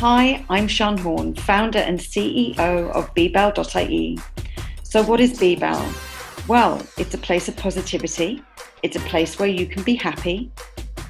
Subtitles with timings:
[0.00, 4.18] Hi, I'm Sean Horn, founder and CEO of bbell.ie.
[4.82, 6.46] So, what is bbell?
[6.46, 8.42] Well, it's a place of positivity.
[8.82, 10.50] It's a place where you can be happy,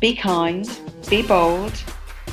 [0.00, 0.70] be kind,
[1.10, 1.72] be bold,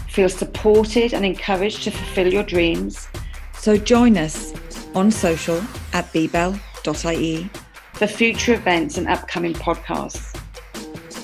[0.10, 3.08] feel supported and encouraged to fulfill your dreams.
[3.56, 4.54] So, join us
[4.94, 5.58] on social
[5.94, 7.50] at bbell.ie
[7.94, 10.40] for future events and upcoming podcasts.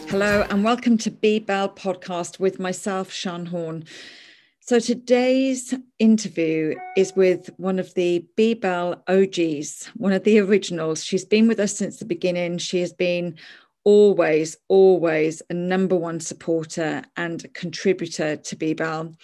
[0.09, 3.85] Hello, and welcome to bbell podcast with myself, Sean Horn.
[4.69, 11.03] So today's interview is with one of the bbell OGs, one of the originals.
[11.03, 12.59] She's been with us since the beginning.
[12.59, 13.39] She has been
[13.83, 19.15] always, always a number one supporter and contributor to bbell.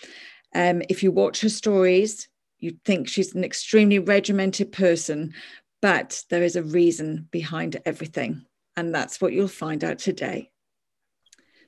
[0.55, 5.35] Um, if you watch her stories, you'd think she's an extremely regimented person,
[5.79, 8.47] but there is a reason behind everything.
[8.75, 10.49] And that's what you'll find out today.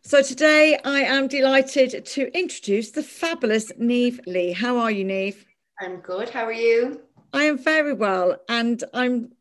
[0.07, 4.53] So today I am delighted to introduce the fabulous Neve Lee.
[4.53, 5.45] How are you, Neve?
[5.81, 6.29] I'm good.
[6.29, 7.01] How are you?
[7.33, 8.37] I am very well.
[8.47, 9.33] And I'm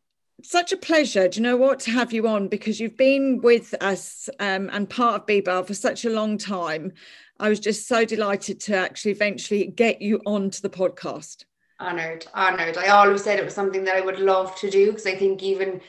[0.43, 3.75] such a pleasure, do you know what, to have you on because you've been with
[3.79, 6.91] us um, and part of bbell for such a long time.
[7.39, 11.45] I was just so delighted to actually eventually get you onto the podcast.
[11.79, 12.75] Honored, honored.
[12.75, 15.43] I always said it was something that I would love to do because I think
[15.43, 15.79] even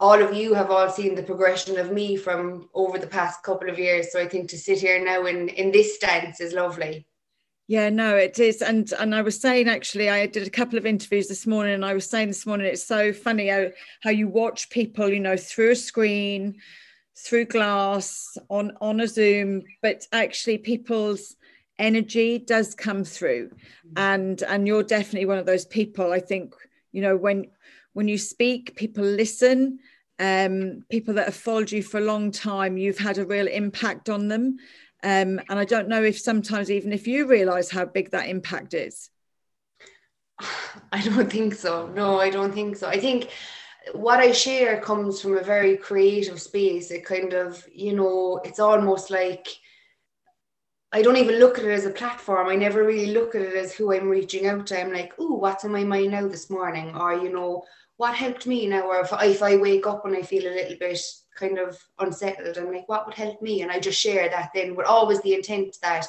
[0.00, 3.68] all of you have all seen the progression of me from over the past couple
[3.68, 4.10] of years.
[4.10, 7.06] So I think to sit here now in in this stance is lovely.
[7.68, 8.62] Yeah, no, it is.
[8.62, 11.84] And and I was saying actually, I did a couple of interviews this morning, and
[11.84, 13.68] I was saying this morning, it's so funny how,
[14.02, 16.56] how you watch people, you know, through a screen,
[17.16, 21.36] through glass, on on a Zoom, but actually people's
[21.78, 23.50] energy does come through.
[23.50, 23.98] Mm-hmm.
[23.98, 26.12] And and you're definitely one of those people.
[26.12, 26.54] I think,
[26.90, 27.52] you know, when
[28.00, 29.78] when you speak, people listen
[30.20, 34.10] um, people that have followed you for a long time, you've had a real impact
[34.10, 34.58] on them.
[35.02, 38.74] Um, and I don't know if sometimes even if you realize how big that impact
[38.74, 39.08] is.
[40.92, 41.88] I don't think so.
[41.88, 42.86] No, I don't think so.
[42.86, 43.30] I think
[43.92, 46.90] what I share comes from a very creative space.
[46.90, 49.48] It kind of, you know, it's almost like
[50.92, 52.48] I don't even look at it as a platform.
[52.48, 54.80] I never really look at it as who I'm reaching out to.
[54.80, 56.94] I'm like, oh, what's in my mind now this morning?
[56.94, 57.64] Or, you know,
[58.00, 60.78] what helped me now or if, if I wake up and I feel a little
[60.78, 60.98] bit
[61.36, 63.60] kind of unsettled I'm like what would help me?
[63.60, 66.06] And I just share that then with always the intent that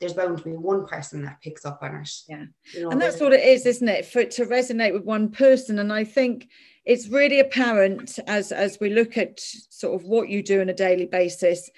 [0.00, 2.10] there's bound to be one person that picks up on it.
[2.28, 2.46] Yeah.
[2.74, 4.06] You know, and that's what it is isn't it?
[4.06, 5.78] For it to resonate with one person.
[5.78, 6.48] And I think
[6.84, 10.74] it's really apparent as as we look at sort of what you do on a
[10.74, 11.70] daily basis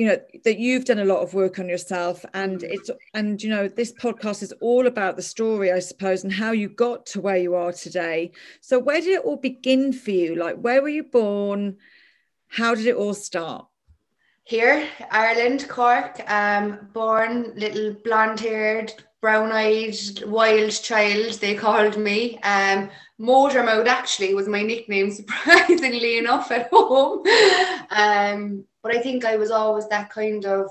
[0.00, 2.24] you know that you've done a lot of work on yourself.
[2.32, 2.70] And mm.
[2.70, 6.52] it's and you know this podcast is all about the story i suppose and how
[6.52, 8.30] you got to where you are today.
[8.62, 10.36] So where did it all begin for you?
[10.36, 11.76] Like where were you born?
[12.48, 13.66] How did it all start?
[14.44, 16.18] Here ireland cork.
[16.30, 22.38] Um born little blonde haired brown eyed wild child they called me.
[22.38, 27.22] Um motor mode actually was my nickname surprisingly enough at home.
[27.90, 30.68] Um but I think I was always that kind of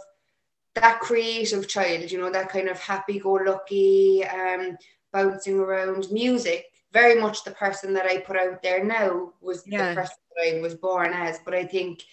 [0.76, 4.78] that creative child, you know, that kind of happy-go-lucky, um,
[5.12, 6.66] bouncing around music.
[6.92, 9.90] Very much the person that I put out there now was yeah.
[9.90, 11.40] the person that I was born as.
[11.44, 12.04] But I think,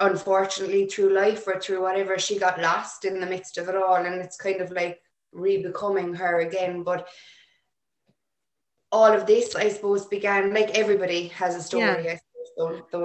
[0.00, 3.96] unfortunately, through life or through whatever, she got lost in the midst of it all,
[3.96, 5.00] and it's kind of like
[5.32, 6.82] re-becoming her again.
[6.82, 7.08] But
[8.90, 12.04] all of this, I suppose, began like everybody has a story.
[12.04, 12.18] Yeah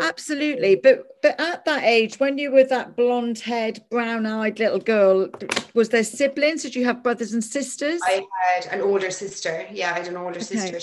[0.02, 4.80] absolutely but but at that age when you were that blonde haired brown eyed little
[4.80, 5.28] girl
[5.74, 9.92] was there siblings did you have brothers and sisters i had an older sister yeah
[9.92, 10.56] i had an older okay.
[10.56, 10.80] sister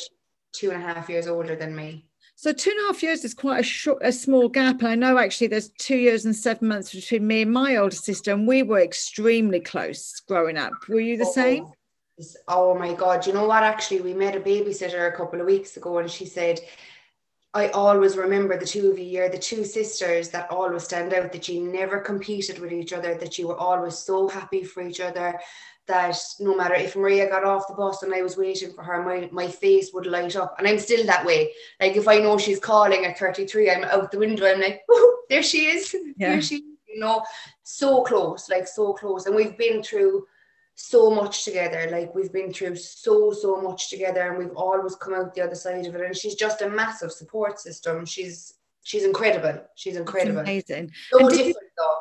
[0.52, 2.04] two and a half years older than me
[2.38, 4.80] so two and a half years is quite a short, a small gap.
[4.80, 7.96] And I know actually there's two years and seven months between me and my older
[7.96, 10.72] sister, and we were extremely close growing up.
[10.86, 11.72] Were you the oh, same?
[12.46, 13.26] Oh my God.
[13.26, 13.62] You know what?
[13.62, 16.60] Actually, we met a babysitter a couple of weeks ago, and she said
[17.56, 21.32] I always remember the two of you, you're the two sisters that always stand out,
[21.32, 25.00] that you never competed with each other, that you were always so happy for each
[25.00, 25.40] other,
[25.86, 29.02] that no matter if Maria got off the bus and I was waiting for her,
[29.02, 30.54] my, my face would light up.
[30.58, 31.50] And I'm still that way.
[31.80, 35.20] Like if I know she's calling at 33, I'm out the window, I'm like, oh,
[35.30, 35.96] there she is.
[36.18, 36.32] Yeah.
[36.32, 36.62] There she is.
[36.92, 37.24] You know,
[37.62, 39.24] so close, like so close.
[39.24, 40.26] And we've been through
[40.76, 41.88] so much together.
[41.90, 45.54] Like we've been through so, so much together and we've always come out the other
[45.54, 46.00] side of it.
[46.02, 48.06] And she's just a massive support system.
[48.06, 49.64] She's she's incredible.
[49.74, 50.36] She's incredible.
[50.44, 50.92] That's amazing.
[51.10, 51.98] So different you, though.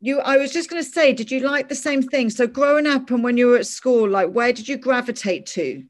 [0.00, 2.30] You I was just gonna say, did you like the same thing?
[2.30, 5.84] So growing up and when you were at school, like where did you gravitate to?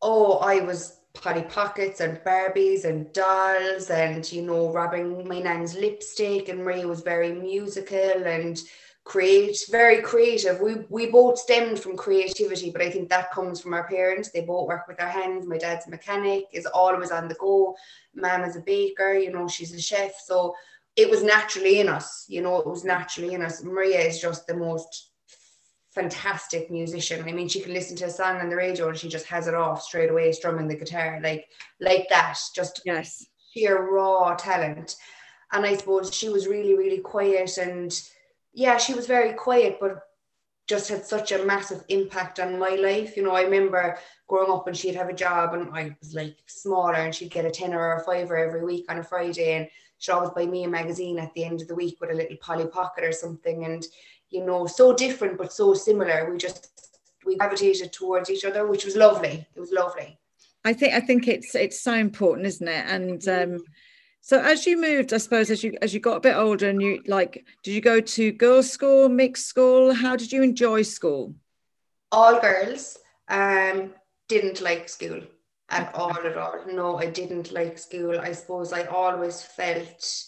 [0.00, 5.74] Oh, I was Polly Pockets and Barbies and dolls and you know, rubbing my nan's
[5.74, 8.60] lipstick and Ray was very musical and
[9.04, 10.60] create, very creative.
[10.60, 14.30] We we both stemmed from creativity, but I think that comes from our parents.
[14.30, 15.46] They both work with their hands.
[15.46, 17.76] My dad's a mechanic, is always on the go.
[18.14, 20.12] Mom is a baker, you know, she's a chef.
[20.24, 20.54] So
[20.96, 23.62] it was naturally in us, you know, it was naturally in us.
[23.62, 25.10] Maria is just the most
[25.90, 27.24] fantastic musician.
[27.28, 29.46] I mean, she can listen to a song on the radio and she just has
[29.46, 31.46] it off straight away, strumming the guitar, like
[31.80, 32.38] like that.
[32.54, 34.96] Just yes, sheer raw talent.
[35.52, 37.92] And I suppose she was really, really quiet and
[38.54, 40.00] yeah, she was very quiet, but
[40.66, 43.16] just had such a massive impact on my life.
[43.16, 46.36] You know, I remember growing up and she'd have a job and I was like
[46.46, 49.68] smaller and she'd get a tenner or a fiver every week on a Friday and
[49.98, 52.36] she'd always buy me a magazine at the end of the week with a little
[52.40, 53.66] Polly Pocket or something.
[53.66, 53.86] And,
[54.30, 56.30] you know, so different but so similar.
[56.30, 56.70] We just
[57.26, 59.46] we gravitated towards each other, which was lovely.
[59.54, 60.18] It was lovely.
[60.64, 62.86] I think I think it's it's so important, isn't it?
[62.88, 63.64] And um
[64.24, 66.80] so as you moved, I suppose as you as you got a bit older and
[66.80, 69.92] you like, did you go to girls' school, mixed school?
[69.92, 71.34] How did you enjoy school?
[72.10, 72.96] All girls.
[73.28, 73.92] Um,
[74.28, 75.20] didn't like school
[75.68, 76.64] at all at all.
[76.72, 78.18] No, I didn't like school.
[78.18, 80.24] I suppose I always felt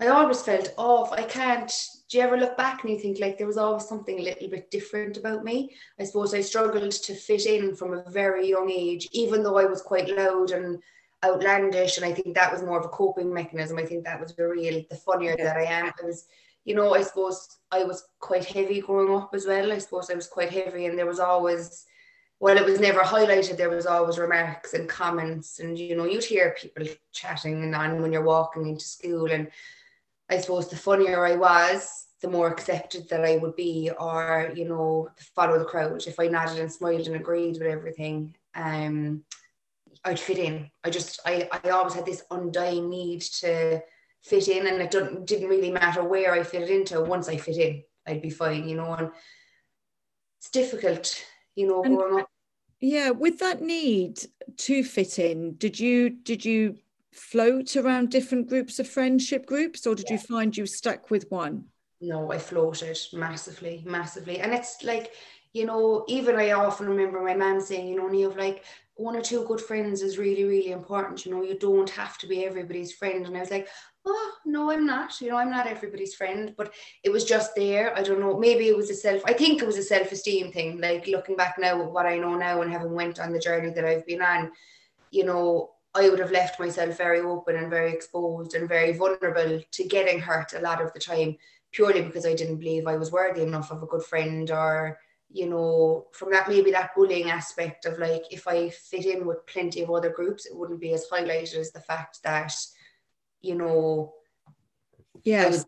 [0.00, 1.12] I always felt off.
[1.12, 1.72] I can't.
[2.10, 4.48] Do you ever look back and you think like there was always something a little
[4.48, 5.76] bit different about me?
[6.00, 9.66] I suppose I struggled to fit in from a very young age, even though I
[9.66, 10.82] was quite loud and
[11.24, 13.78] outlandish and I think that was more of a coping mechanism.
[13.78, 15.44] I think that was the real the funnier yeah.
[15.44, 15.86] that I am.
[15.86, 16.26] I was,
[16.64, 19.72] you know, I suppose I was quite heavy growing up as well.
[19.72, 21.86] I suppose I was quite heavy and there was always
[22.40, 26.22] well, it was never highlighted, there was always remarks and comments, and you know, you'd
[26.22, 29.30] hear people chatting and on when you're walking into school.
[29.30, 29.50] And
[30.30, 34.68] I suppose the funnier I was, the more accepted that I would be, or you
[34.68, 36.06] know, follow the crowd.
[36.06, 39.24] If I nodded and smiled and agreed with everything, um,
[40.04, 40.70] I'd fit in.
[40.84, 43.80] I just I, I always had this undying need to
[44.22, 47.02] fit in and it didn't didn't really matter where I fit into.
[47.02, 49.10] Once I fit in, I'd be fine, you know, and
[50.38, 51.24] it's difficult,
[51.54, 52.30] you know, and, growing up.
[52.80, 54.20] Yeah, with that need
[54.56, 56.76] to fit in, did you did you
[57.12, 60.14] float around different groups of friendship groups or did yeah.
[60.14, 61.64] you find you stuck with one?
[62.00, 64.38] No, I floated massively, massively.
[64.38, 65.12] And it's like,
[65.52, 68.64] you know, even I often remember my mum saying, you know, Niamh, like
[68.98, 71.24] one or two good friends is really, really important.
[71.24, 73.24] You know, you don't have to be everybody's friend.
[73.24, 73.68] And I was like,
[74.04, 75.20] oh, no, I'm not.
[75.20, 76.52] You know, I'm not everybody's friend.
[76.58, 76.74] But
[77.04, 77.96] it was just there.
[77.96, 78.36] I don't know.
[78.36, 80.80] Maybe it was a self, I think it was a self esteem thing.
[80.80, 83.70] Like looking back now at what I know now and having went on the journey
[83.70, 84.50] that I've been on,
[85.12, 89.60] you know, I would have left myself very open and very exposed and very vulnerable
[89.70, 91.36] to getting hurt a lot of the time
[91.70, 94.98] purely because I didn't believe I was worthy enough of a good friend or
[95.30, 99.46] you know, from that maybe that bullying aspect of like if I fit in with
[99.46, 102.54] plenty of other groups, it wouldn't be as highlighted as the fact that,
[103.40, 104.14] you know,
[105.24, 105.46] yes.
[105.46, 105.66] I was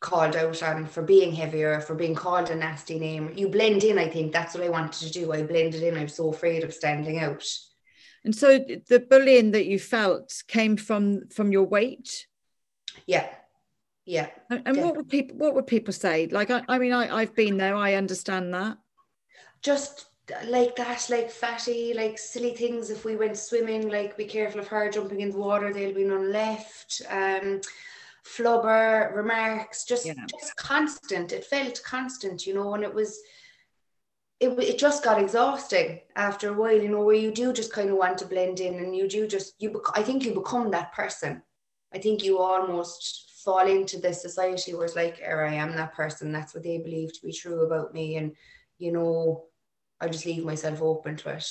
[0.00, 3.32] called out on for being heavier, for being called a nasty name.
[3.36, 5.32] You blend in, I think that's what I wanted to do.
[5.32, 5.96] I blended in.
[5.96, 7.44] I'm so afraid of standing out.
[8.24, 12.26] And so the bullying that you felt came from from your weight?
[13.06, 13.26] Yeah.
[14.04, 14.28] Yeah.
[14.50, 16.28] And, and what would people what would people say?
[16.30, 18.76] Like I, I mean I, I've been there, I understand that
[19.62, 20.06] just
[20.46, 22.90] like that, like fatty, like silly things.
[22.90, 26.04] If we went swimming, like be careful of her jumping in the water, there'll be
[26.04, 27.02] none left.
[27.08, 27.60] Um,
[28.24, 30.14] flubber remarks, just yeah.
[30.28, 31.32] just constant.
[31.32, 33.18] It felt constant, you know, and it was.
[34.38, 37.90] It, it just got exhausting after a while, you know, where you do just kind
[37.90, 39.70] of want to blend in, and you do just you.
[39.70, 41.42] Bec- I think you become that person.
[41.92, 45.92] I think you almost fall into this society where it's like, here I am that
[45.92, 46.32] person.
[46.32, 48.34] That's what they believe to be true about me, and
[48.78, 49.44] you know,
[50.00, 51.46] I just leave myself open to it.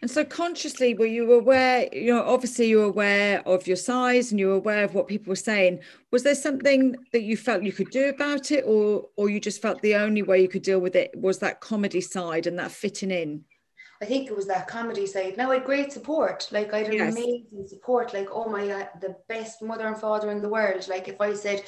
[0.00, 4.30] And so consciously, were you aware, you know, obviously you were aware of your size
[4.30, 5.80] and you were aware of what people were saying.
[6.12, 9.60] Was there something that you felt you could do about it or or you just
[9.60, 12.70] felt the only way you could deal with it was that comedy side and that
[12.70, 13.44] fitting in?
[14.00, 15.36] I think it was that comedy side.
[15.36, 16.48] Now I had great support.
[16.52, 17.12] Like I had yes.
[17.16, 18.14] amazing support.
[18.14, 20.86] Like, oh my God, the best mother and father in the world.
[20.86, 21.64] Like if I said,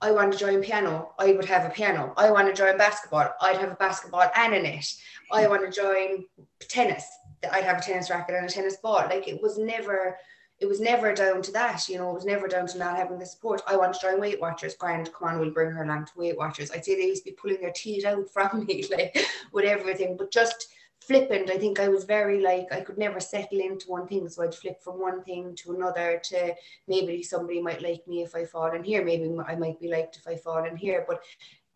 [0.00, 2.12] I want to join piano, I would have a piano.
[2.16, 4.92] I want to join basketball, I'd have a basketball and a net.
[5.32, 6.24] I want to join
[6.60, 7.06] tennis,
[7.50, 9.06] I'd have a tennis racket and a tennis ball.
[9.08, 10.16] Like it was never,
[10.58, 13.18] it was never down to that, you know, it was never down to not having
[13.18, 13.62] the support.
[13.66, 14.74] I want to join Weight Watchers.
[14.74, 16.70] Grand, come on, we'll bring her along to Weight Watchers.
[16.70, 19.16] I'd say they used to be pulling their teeth out from me, like
[19.52, 20.68] with everything, but just
[21.00, 21.50] flippant.
[21.50, 24.54] I think I was very like I could never settle into one thing, so I'd
[24.54, 26.20] flip from one thing to another.
[26.24, 26.54] To
[26.86, 30.16] maybe somebody might like me if I fall in here, maybe I might be liked
[30.16, 31.22] if I fall in here, but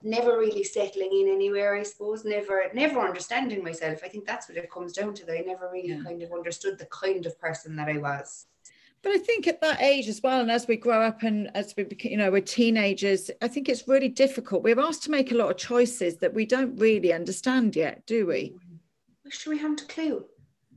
[0.05, 1.77] never really settling in anywhere.
[1.77, 4.01] I suppose never, never understanding myself.
[4.05, 5.27] I think that's what it comes down to.
[5.27, 6.03] That I never really yeah.
[6.03, 8.47] kind of understood the kind of person that I was.
[9.03, 11.75] But I think at that age as well, and as we grow up and as
[11.77, 14.63] we, you know, we're teenagers, I think it's really difficult.
[14.63, 18.27] We're asked to make a lot of choices that we don't really understand yet, do
[18.27, 18.55] we?
[19.25, 20.25] Wish we haven't a clue.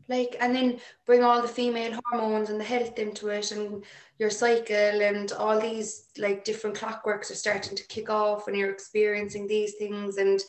[0.07, 3.83] Like, and then bring all the female hormones and the health into it, and
[4.19, 8.69] your cycle, and all these like different clockworks are starting to kick off, and you're
[8.71, 10.41] experiencing these things, and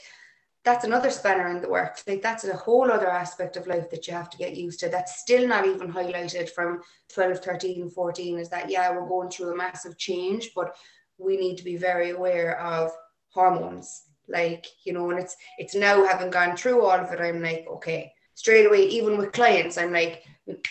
[0.66, 2.02] that's another spanner in the works.
[2.08, 4.88] Like that's a whole other aspect of life that you have to get used to.
[4.88, 6.82] That's still not even highlighted from
[7.14, 10.76] 12, 13, 14 is that, yeah, we're going through a massive change, but
[11.18, 12.90] we need to be very aware of
[13.28, 14.02] hormones.
[14.28, 17.64] Like, you know, and it's it's now having gone through all of it, I'm like,
[17.70, 20.22] okay, straight away, even with clients, I'm like,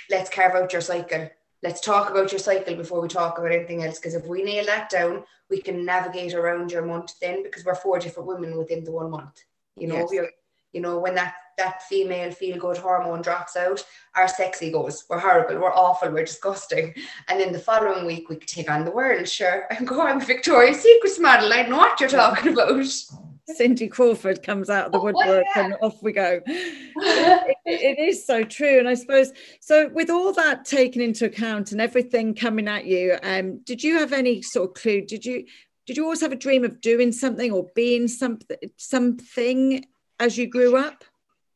[0.10, 1.30] let's carve out your cycle.
[1.64, 4.00] Let's talk about your cycle before we talk about anything else.
[4.00, 7.76] Because if we nail that down, we can navigate around your month then because we're
[7.76, 9.44] four different women within the one month.
[9.76, 10.30] You know, yes.
[10.74, 13.84] you know, when that that female feel good hormone drops out,
[14.16, 15.06] our sexy goes.
[15.10, 16.94] We're horrible, we're awful, we're disgusting.
[17.30, 19.66] And then the following week we could take on the world, sure.
[19.72, 21.52] And go, I'm Victoria's Secrets model.
[21.52, 22.88] I know what you're talking about.
[23.48, 25.66] Cindy Crawford comes out of the oh, woodwork oh, yeah.
[25.66, 26.42] and off we go.
[26.48, 28.80] it, it is so true.
[28.80, 33.18] And I suppose, so with all that taken into account and everything coming at you,
[33.22, 35.02] um, did you have any sort of clue?
[35.02, 35.46] Did you
[35.86, 39.86] did you always have a dream of doing something or being something something
[40.20, 41.04] as you grew up?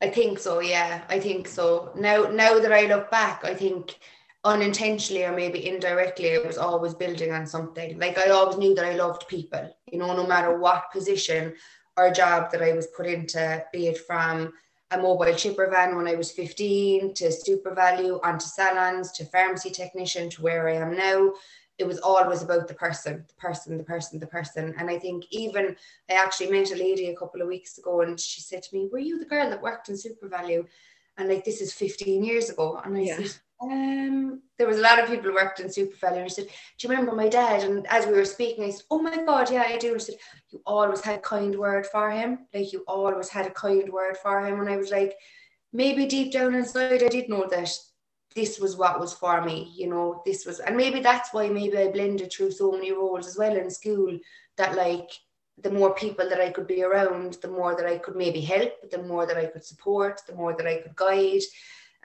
[0.02, 1.04] I think so, yeah.
[1.10, 1.92] I think so.
[1.96, 3.98] Now now that I look back, I think
[4.44, 8.00] unintentionally or maybe indirectly, I was always building on something.
[8.00, 11.56] Like I always knew that I loved people, you know, no matter what position
[12.00, 14.54] or job that I was put into, be it from
[14.92, 20.30] a mobile chipper van when I was 15 to SuperValu, onto salons to pharmacy technician
[20.32, 21.34] to where I am now
[21.80, 24.76] it was always about the person, the person, the person, the person.
[24.78, 25.78] And I think even
[26.10, 28.90] I actually met a lady a couple of weeks ago and she said to me,
[28.92, 30.68] Were you the girl that worked in SuperValu?
[31.18, 32.82] And like this is 15 years ago.
[32.84, 33.16] And I yeah.
[33.16, 36.14] said, um, there was a lot of people who worked in SuperValu.
[36.14, 37.64] And I said, Do you remember my dad?
[37.64, 39.88] And as we were speaking, I said, Oh my God, yeah, I do.
[39.88, 40.16] And I said,
[40.50, 42.48] You always had a kind word for him.
[42.54, 44.60] Like you always had a kind word for him.
[44.60, 45.16] And I was like,
[45.74, 47.70] maybe deep down inside I did know that
[48.36, 51.78] this was what was for me, you know, this was, and maybe that's why maybe
[51.78, 54.18] I blended through so many roles as well in school
[54.58, 55.10] that like
[55.62, 58.72] the more people that I could be around, the more that I could maybe help,
[58.92, 61.42] the more that I could support, the more that I could guide.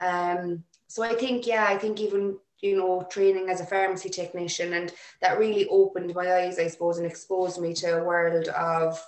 [0.01, 4.73] Um, so I think, yeah, I think even, you know, training as a pharmacy technician
[4.73, 9.03] and that really opened my eyes, I suppose, and exposed me to a world of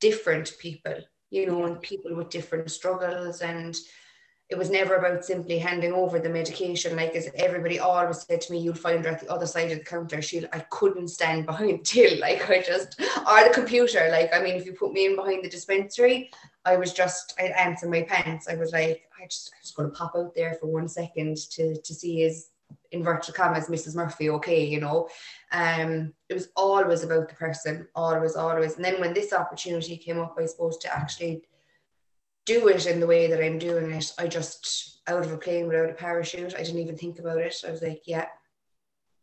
[0.00, 0.96] different people,
[1.30, 3.76] you know, and people with different struggles and
[4.50, 6.96] it was never about simply handing over the medication.
[6.96, 9.78] Like as everybody always said to me, you'll find her at the other side of
[9.78, 10.20] the counter.
[10.20, 14.08] She, I couldn't stand behind till, like I just, or the computer.
[14.10, 16.30] Like I mean, if you put me in behind the dispensary,
[16.64, 18.48] I was just, I'd answer my pants.
[18.48, 21.36] I was like, I just, I'm just going to pop out there for one second
[21.52, 22.48] to to see his
[22.92, 23.94] inverted commas, Mrs.
[23.94, 25.08] Murphy, okay, you know.
[25.52, 28.76] Um, it was always about the person, always, always.
[28.76, 31.44] And then when this opportunity came up, I suppose to actually
[32.46, 34.12] do it in the way that I'm doing it.
[34.18, 36.54] I just out of a plane without a parachute.
[36.54, 37.56] I didn't even think about it.
[37.66, 38.26] I was like, yeah.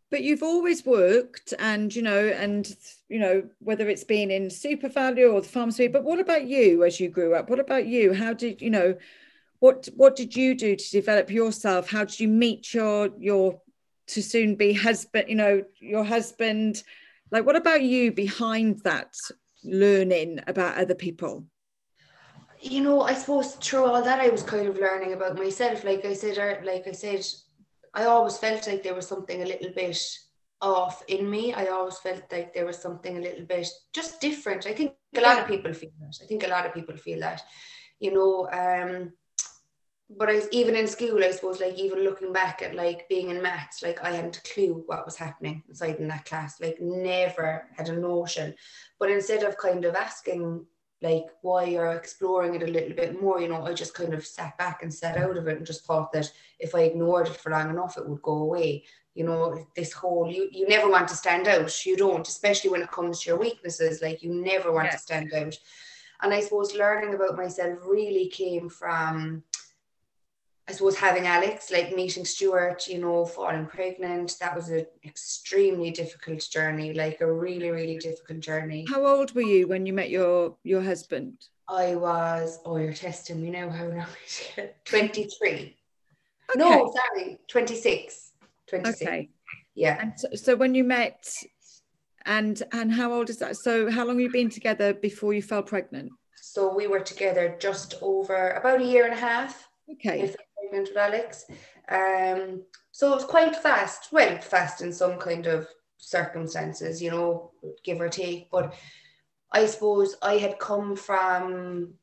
[0.09, 2.73] But you've always worked, and you know, and
[3.09, 5.87] you know, whether it's been in SuperValu or the pharmacy.
[5.87, 7.49] But what about you as you grew up?
[7.49, 8.13] What about you?
[8.13, 8.95] How did you know?
[9.59, 11.89] What what did you do to develop yourself?
[11.89, 13.59] How did you meet your your
[14.07, 15.25] to soon be husband?
[15.27, 16.83] You know, your husband.
[17.29, 19.13] Like, what about you behind that
[19.65, 21.45] learning about other people?
[22.61, 25.83] You know, I suppose through all that, I was kind of learning about myself.
[25.83, 27.25] Like I said, er, like I said,
[27.93, 29.99] I always felt like there was something a little bit
[30.61, 31.53] off in me.
[31.53, 34.65] I always felt like there was something a little bit just different.
[34.65, 36.17] I think a lot of people feel that.
[36.21, 37.41] I think a lot of people feel that,
[37.99, 38.49] you know.
[38.51, 39.13] Um,
[40.09, 43.41] but I even in school, I suppose, like even looking back at like being in
[43.41, 46.61] maths, like I hadn't a clue what was happening inside in that class.
[46.61, 48.55] Like never had a notion.
[48.99, 50.65] But instead of kind of asking
[51.01, 54.25] like why you're exploring it a little bit more you know i just kind of
[54.25, 57.35] sat back and sat out of it and just thought that if i ignored it
[57.37, 58.83] for long enough it would go away.
[59.13, 61.83] You know this whole you you never want to stand out.
[61.83, 63.99] You don't especially when it comes to your weaknesses.
[63.99, 64.93] Like you never want yes.
[64.93, 65.57] to stand out.
[66.21, 69.41] And i suppose learning about myself really came from
[70.69, 75.91] I suppose having Alex, like meeting Stuart, you know, falling pregnant, that was an extremely
[75.91, 78.85] difficult journey, like a really, really difficult journey.
[78.89, 81.47] How old were you when you met your your husband?
[81.69, 83.69] I was, oh, you're testing me now.
[83.69, 84.05] How long?
[84.85, 85.51] 23.
[85.53, 85.73] Okay.
[86.55, 88.31] No, sorry, 26.
[88.67, 89.01] 26.
[89.01, 89.29] Okay.
[89.75, 89.97] Yeah.
[90.01, 91.29] And so, so when you met,
[92.25, 93.55] and and how old is that?
[93.55, 96.11] So how long have you been together before you fell pregnant?
[96.35, 99.69] So we were together just over about a year and a half.
[99.89, 100.33] Okay.
[100.67, 101.45] Pregnant with Alex.
[101.89, 107.51] Um, so it was quite fast, well, fast in some kind of circumstances, you know,
[107.83, 108.49] give or take.
[108.51, 108.73] But
[109.51, 111.93] I suppose I had come from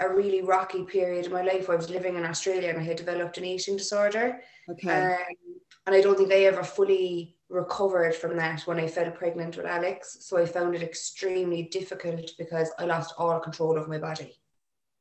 [0.00, 1.70] a really rocky period in my life.
[1.70, 4.40] I was living in Australia and I had developed an eating disorder.
[4.68, 5.14] Okay.
[5.14, 9.56] Um, and I don't think I ever fully recovered from that when I fell pregnant
[9.56, 10.18] with Alex.
[10.20, 14.36] So I found it extremely difficult because I lost all control of my body.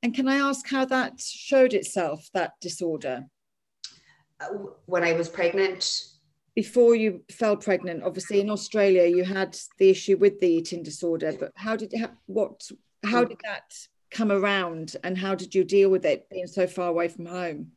[0.03, 3.25] And can I ask how that showed itself, that disorder?
[4.39, 4.49] Uh,
[4.85, 6.03] when I was pregnant,
[6.55, 11.33] before you fell pregnant obviously in australia you had the issue with the eating disorder
[11.39, 11.93] but how did
[12.27, 12.69] what
[13.03, 13.73] how did that
[14.11, 17.71] come around and how did you deal with it being so far away from home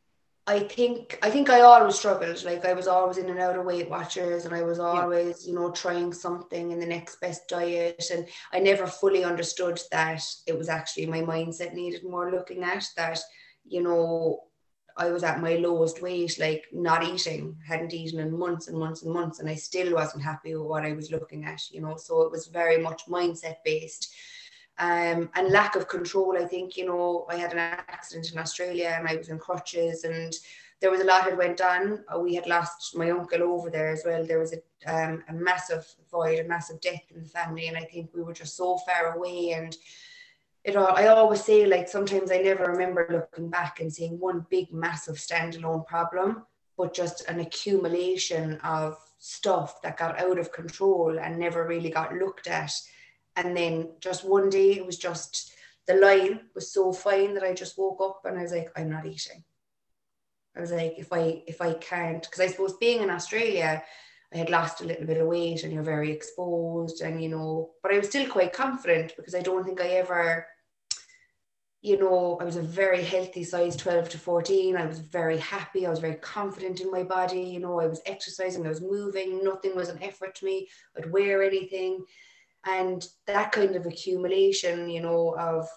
[0.49, 2.41] I think I think I always struggled.
[2.45, 5.49] Like I was always in and out of Weight Watchers, and I was always, yeah.
[5.49, 8.05] you know, trying something in the next best diet.
[8.13, 12.87] And I never fully understood that it was actually my mindset needed more looking at.
[12.95, 13.19] That,
[13.65, 14.43] you know,
[14.95, 19.03] I was at my lowest weight, like not eating, hadn't eaten in months and months
[19.03, 21.97] and months, and I still wasn't happy with what I was looking at, you know.
[21.97, 24.15] So it was very much mindset based.
[24.79, 26.37] Um, and lack of control.
[26.37, 30.03] I think, you know, I had an accident in Australia and I was in crutches
[30.03, 30.31] and
[30.79, 32.03] there was a lot that went on.
[32.13, 34.23] Uh, we had lost my uncle over there as well.
[34.23, 37.67] There was a, um, a massive void, a massive death in the family.
[37.67, 39.75] And I think we were just so far away and
[40.67, 44.45] it all, I always say like sometimes I never remember looking back and seeing one
[44.49, 46.45] big massive standalone problem,
[46.77, 52.13] but just an accumulation of stuff that got out of control and never really got
[52.13, 52.71] looked at.
[53.37, 55.53] And then just one day it was just
[55.85, 58.89] the line was so fine that I just woke up and I was like, I'm
[58.89, 59.43] not eating.
[60.55, 63.83] I was like, if I if I can't, because I suppose being in Australia,
[64.33, 67.69] I had lost a little bit of weight and you're very exposed and you know,
[67.83, 70.47] but I was still quite confident because I don't think I ever
[71.81, 74.75] you know, I was a very healthy size 12 to 14.
[74.75, 75.85] I was very happy.
[75.85, 77.39] I was very confident in my body.
[77.39, 80.67] You know, I was exercising, I was moving, nothing was an effort to me.
[80.97, 82.03] I'd wear anything.
[82.67, 85.67] And that kind of accumulation, you know, of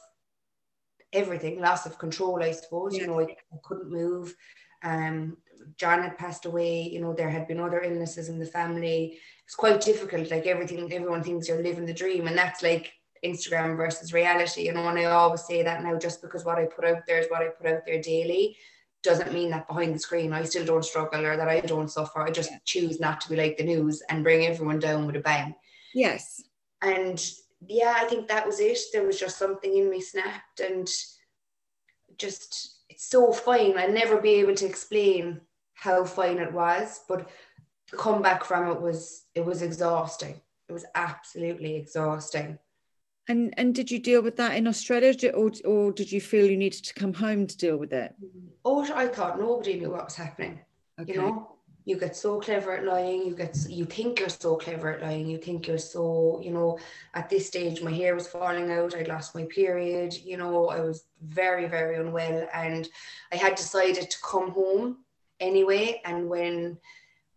[1.13, 4.35] everything, loss of control, I suppose, you know, I, I couldn't move.
[4.83, 5.37] Um,
[5.77, 9.19] John had passed away, you know, there had been other illnesses in the family.
[9.45, 10.31] It's quite difficult.
[10.31, 12.27] Like everything, everyone thinks you're living the dream.
[12.27, 12.93] And that's like
[13.25, 14.63] Instagram versus reality.
[14.63, 17.19] You know, and I always say that now just because what I put out there
[17.19, 18.57] is what I put out there daily
[19.03, 22.21] doesn't mean that behind the screen I still don't struggle or that I don't suffer.
[22.21, 25.21] I just choose not to be like the news and bring everyone down with a
[25.21, 25.55] bang.
[25.95, 26.43] Yes.
[26.83, 27.23] And
[27.67, 28.79] yeah, I think that was it.
[28.93, 30.89] There was just something in me snapped and
[32.17, 33.79] just it's so fine.
[33.79, 35.41] I'll never be able to explain
[35.75, 37.29] how fine it was, but
[37.91, 40.41] the comeback from it was it was exhausting.
[40.69, 42.59] It was absolutely exhausting.
[43.29, 46.57] And and did you deal with that in Australia, or or did you feel you
[46.57, 48.15] needed to come home to deal with it?
[48.65, 50.61] Oh, I thought nobody knew what was happening.
[51.01, 51.15] Okay.
[51.15, 51.57] You know,
[51.91, 53.27] you get so clever at lying.
[53.27, 55.29] You get you think you're so clever at lying.
[55.29, 56.79] You think you're so you know.
[57.15, 58.95] At this stage, my hair was falling out.
[58.95, 60.15] I'd lost my period.
[60.15, 62.89] You know, I was very very unwell, and
[63.33, 64.99] I had decided to come home
[65.41, 66.01] anyway.
[66.05, 66.79] And when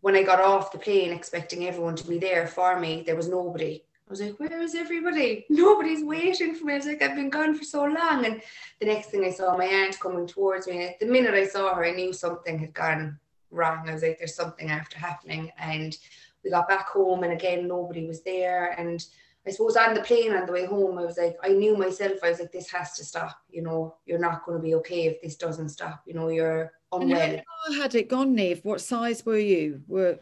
[0.02, 3.28] when I got off the plane, expecting everyone to be there for me, there was
[3.28, 5.46] nobody I was like, where is everybody?
[5.50, 6.74] Nobody's waiting for me.
[6.74, 8.26] I was like, I've been gone for so long.
[8.26, 8.42] And
[8.80, 10.96] the next thing I saw my aunt coming towards me.
[11.00, 13.18] The minute I saw her, I knew something had gone
[13.54, 13.90] wrong.
[13.90, 15.52] I was like, there's something after happening.
[15.58, 15.96] And
[16.44, 18.76] we got back home, and again, nobody was there.
[18.78, 19.04] And
[19.48, 22.20] I suppose on the plane on the way home, I was like, I knew myself,
[22.24, 23.38] I was like, this has to stop.
[23.50, 26.04] You know, you're not going to be okay if this doesn't stop.
[26.06, 27.22] You know, you're unwell.
[27.22, 28.64] And how had it gone, Neve?
[28.64, 29.82] What size were you?
[29.88, 30.20] Were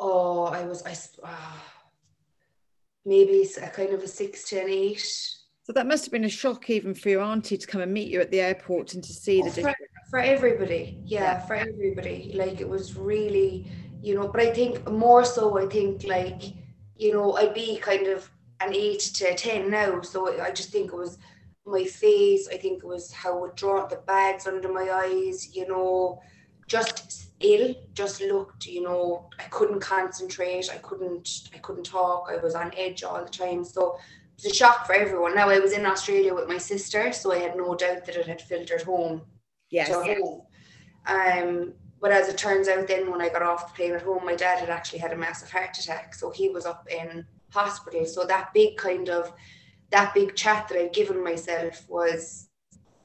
[0.00, 0.92] Oh, I was, I,
[1.26, 1.58] uh,
[3.04, 5.00] maybe a kind of a six to an eight.
[5.62, 8.08] So that must have been a shock even for your auntie to come and meet
[8.08, 9.74] you at the airport and to see the for,
[10.08, 10.98] for everybody.
[11.04, 12.32] Yeah, yeah, for everybody.
[12.34, 13.70] Like it was really,
[14.02, 16.42] you know, but I think more so, I think like,
[16.96, 20.00] you know, I'd be kind of an eight to 10 now.
[20.02, 21.18] So I just think it was
[21.66, 22.48] my face.
[22.48, 26.20] I think it was how it draw the bags under my eyes, you know,
[26.66, 32.36] just ill just looked you know i couldn't concentrate i couldn't i couldn't talk i
[32.36, 35.58] was on edge all the time so it was a shock for everyone now i
[35.58, 38.82] was in australia with my sister so i had no doubt that it had filtered
[38.82, 39.22] home
[39.70, 40.42] yes, home
[41.06, 44.24] um but as it turns out then when i got off the plane at home
[44.24, 48.04] my dad had actually had a massive heart attack so he was up in hospital
[48.04, 49.32] so that big kind of
[49.90, 52.48] that big chat that i'd given myself was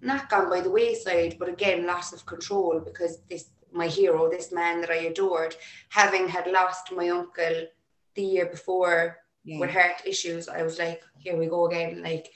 [0.02, 4.52] not gone by the wayside but again loss of control because this my hero, this
[4.52, 5.56] man that I adored,
[5.90, 7.68] having had lost my uncle
[8.16, 9.60] the year before yeah.
[9.60, 12.02] with heart issues, I was like, here we go again.
[12.04, 12.30] Like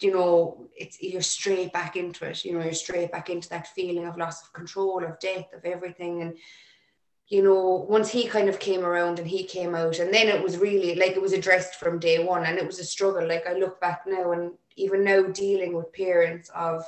[0.00, 2.44] you know, it's you're straight back into it.
[2.44, 5.64] You know, you're straight back into that feeling of loss of control, of death, of
[5.64, 6.22] everything.
[6.22, 6.36] And
[7.28, 10.42] you know, once he kind of came around and he came out, and then it
[10.42, 13.26] was really like it was addressed from day one, and it was a struggle.
[13.26, 16.84] Like I look back now, and even now dealing with parents of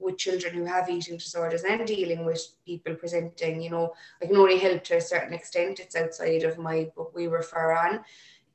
[0.00, 4.36] with children who have eating disorders and dealing with people presenting, you know, I can
[4.36, 5.78] only help to a certain extent.
[5.78, 8.00] It's outside of my what we refer on.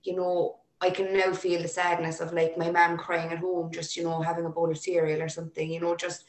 [0.03, 3.71] You know, I can now feel the sadness of like my mom crying at home,
[3.71, 6.25] just you know, having a bowl of cereal or something, you know, just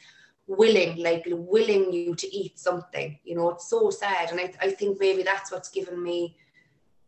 [0.47, 3.19] willing, like willing you to eat something.
[3.23, 4.31] You know, it's so sad.
[4.31, 6.37] And I, I think maybe that's what's given me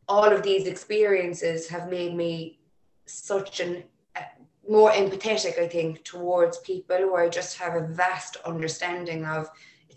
[0.07, 2.59] all of these experiences have made me
[3.05, 3.83] such an
[4.15, 4.21] uh,
[4.69, 9.49] more empathetic, I think, towards people where I just have a vast understanding of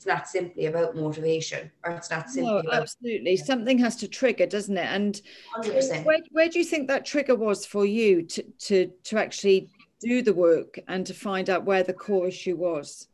[0.03, 4.09] it's not simply about motivation or it's not simply no, about absolutely something has to
[4.09, 5.23] trigger doesn't it and
[5.59, 6.05] 100%.
[6.05, 9.69] Where, where do you think that trigger was for you to to to actually
[10.01, 13.07] do the work and to find out where the core issue was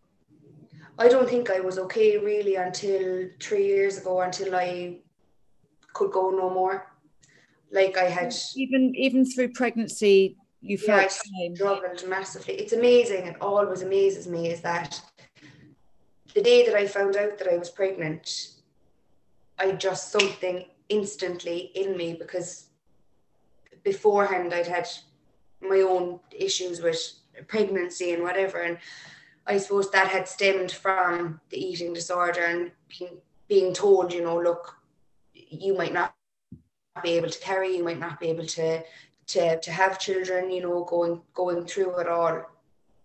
[0.98, 4.98] I don't think I was okay really until three years ago until I
[5.92, 6.90] could go no more.
[7.70, 12.55] Like I had even even through pregnancy, you felt yeah, I struggled massively.
[12.55, 13.27] It's amazing.
[13.27, 15.01] It always amazes me is that
[16.38, 18.51] the day that I found out that I was pregnant,
[19.59, 22.66] I just something instantly in me because
[23.83, 24.88] beforehand I'd had
[25.61, 27.01] my own issues with
[27.48, 28.79] pregnancy and whatever and
[29.48, 33.16] I suppose that had stemmed from the eating disorder and being,
[33.48, 34.77] being told, you know, look,
[35.35, 36.14] you might not
[37.03, 38.85] be able to carry, you might not be able to
[39.27, 42.44] to to have children, you know, going going through it all.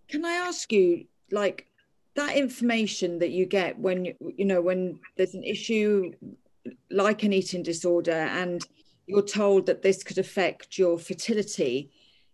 [0.08, 1.66] Can I ask you, like,
[2.16, 6.12] that information that you get when you know when there's an issue
[6.90, 8.66] like an eating disorder and
[9.08, 11.92] you're told that this could affect your fertility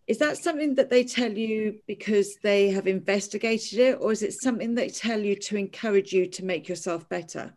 [0.09, 4.33] is that something that they tell you because they have investigated it, or is it
[4.33, 7.53] something they tell you to encourage you to make yourself better?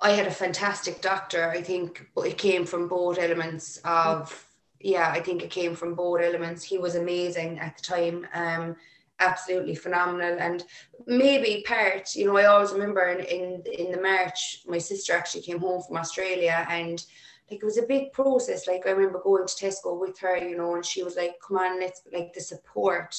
[0.00, 1.48] I had a fantastic doctor.
[1.48, 4.44] I think it came from both elements of,
[4.80, 6.64] yeah, I think it came from both elements.
[6.64, 8.26] He was amazing at the time.
[8.34, 8.74] Um,
[9.28, 10.64] absolutely phenomenal and
[11.06, 15.42] maybe part you know i always remember in, in in the march my sister actually
[15.42, 17.04] came home from australia and
[17.52, 18.66] like it was a big process.
[18.66, 21.58] Like I remember going to Tesco with her, you know, and she was like, "Come
[21.58, 23.14] on, let's like the support."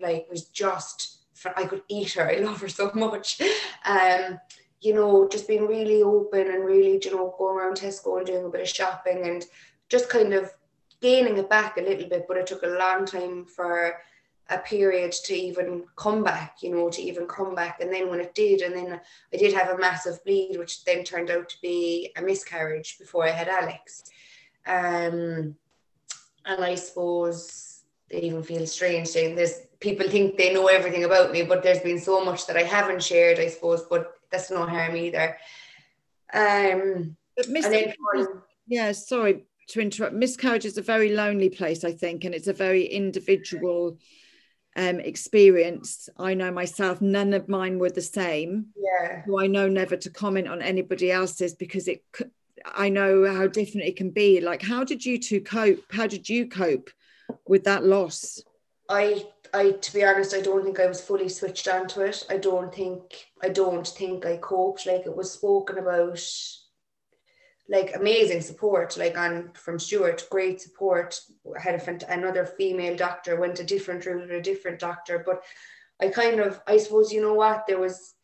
[0.00, 1.24] Like was just
[1.56, 2.30] I could eat her.
[2.34, 3.40] I love her so much.
[3.84, 4.38] Um,
[4.80, 8.44] you know, just being really open and really, you know, going around Tesco and doing
[8.44, 9.44] a bit of shopping and
[9.88, 10.52] just kind of
[11.00, 12.26] gaining it back a little bit.
[12.28, 13.96] But it took a long time for
[14.50, 17.80] a period to even come back, you know, to even come back.
[17.80, 19.00] And then when it did, and then
[19.32, 23.24] I did have a massive bleed, which then turned out to be a miscarriage before
[23.26, 24.04] I had Alex.
[24.66, 25.56] Um,
[26.46, 29.62] and I suppose they even feel strange saying this.
[29.80, 33.02] People think they know everything about me, but there's been so much that I haven't
[33.02, 35.38] shared, I suppose, but that's no harm either.
[36.32, 37.96] Um, but miscarriage,
[38.66, 40.14] yeah, sorry to interrupt.
[40.14, 43.98] Miscarriage is a very lonely place, I think, and it's a very individual
[44.76, 46.08] um, experience.
[46.16, 48.66] I know myself, none of mine were the same.
[48.76, 49.24] Yeah.
[49.26, 52.02] So I know never to comment on anybody else's because it.
[52.66, 54.40] I know how different it can be.
[54.40, 55.84] Like, how did you two cope?
[55.92, 56.90] How did you cope
[57.46, 58.42] with that loss?
[58.88, 62.24] I, I, to be honest, I don't think I was fully switched onto it.
[62.28, 64.86] I don't think, I don't think I coped.
[64.86, 66.20] Like it was spoken about
[67.68, 71.20] like amazing support like on from Stuart great support.
[71.56, 75.42] I had a another female doctor went a different route a different doctor but
[76.00, 77.66] I kind of I suppose you know what?
[77.66, 78.14] There was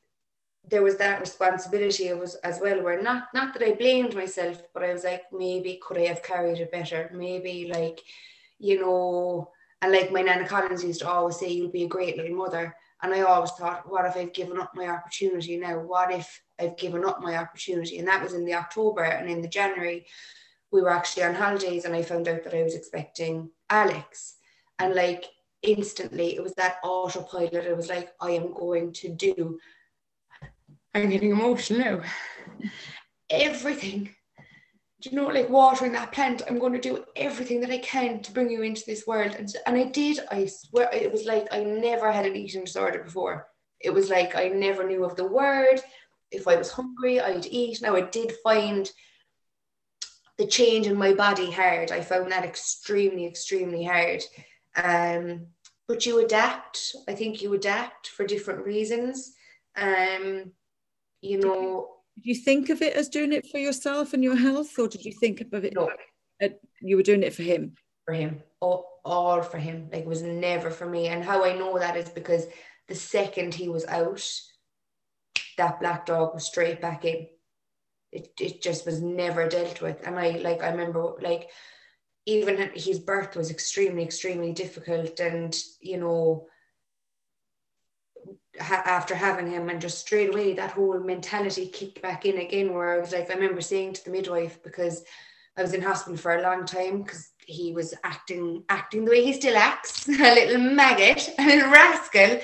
[0.69, 2.09] there was that responsibility.
[2.09, 5.25] It was as well where not not that I blamed myself but I was like
[5.33, 7.11] maybe could I have carried it better?
[7.15, 8.01] Maybe like
[8.59, 9.51] you know
[9.83, 12.77] and like my Nana Collins used to always say you'll be a great little mother.
[13.03, 15.79] And I always thought what if I've given up my opportunity now?
[15.79, 17.99] What if I've given up my opportunity.
[17.99, 19.03] And that was in the October.
[19.03, 20.07] And in the January,
[20.71, 24.37] we were actually on holidays and I found out that I was expecting Alex.
[24.79, 25.27] And like
[25.63, 27.55] instantly, it was that autopilot.
[27.55, 29.59] It was like, I am going to do,
[30.95, 32.01] I'm getting emotional now.
[33.29, 34.15] Everything.
[35.01, 38.21] Do you know, like watering that plant, I'm going to do everything that I can
[38.21, 39.35] to bring you into this world.
[39.35, 43.03] And, and I did, I swear, it was like I never had an eating disorder
[43.03, 43.47] before.
[43.81, 45.81] It was like I never knew of the word
[46.31, 47.83] if I was hungry, I'd eat.
[47.83, 48.91] Now I did find
[50.39, 51.93] the change in my body hard.
[51.93, 54.23] I found that extremely, extremely hard.
[54.77, 55.47] Um,
[55.87, 56.95] but you adapt.
[57.09, 59.33] I think you adapt for different reasons.
[59.77, 60.53] Um,
[61.21, 61.89] you know.
[62.17, 65.05] Did you think of it as doing it for yourself and your health, or did
[65.05, 65.75] you think of it?
[65.75, 65.91] No.
[66.81, 67.75] you were doing it for him.
[68.07, 68.43] For him.
[68.63, 69.89] Oh, all for him.
[69.93, 71.09] Like it was never for me.
[71.09, 72.47] And how I know that is because
[72.89, 74.25] the second he was out,
[75.61, 77.27] that black dog was straight back in.
[78.11, 80.05] It, it just was never dealt with.
[80.05, 81.51] And I like I remember like
[82.27, 85.21] even his birth was extremely, extremely difficult.
[85.21, 86.47] And, you know,
[88.61, 92.73] ha- after having him and just straight away that whole mentality kicked back in again
[92.73, 95.05] where I was like, I remember saying to the midwife because
[95.57, 99.25] I was in hospital for a long time because he was acting acting the way
[99.25, 102.41] he still acts, a little maggot, a little rascal.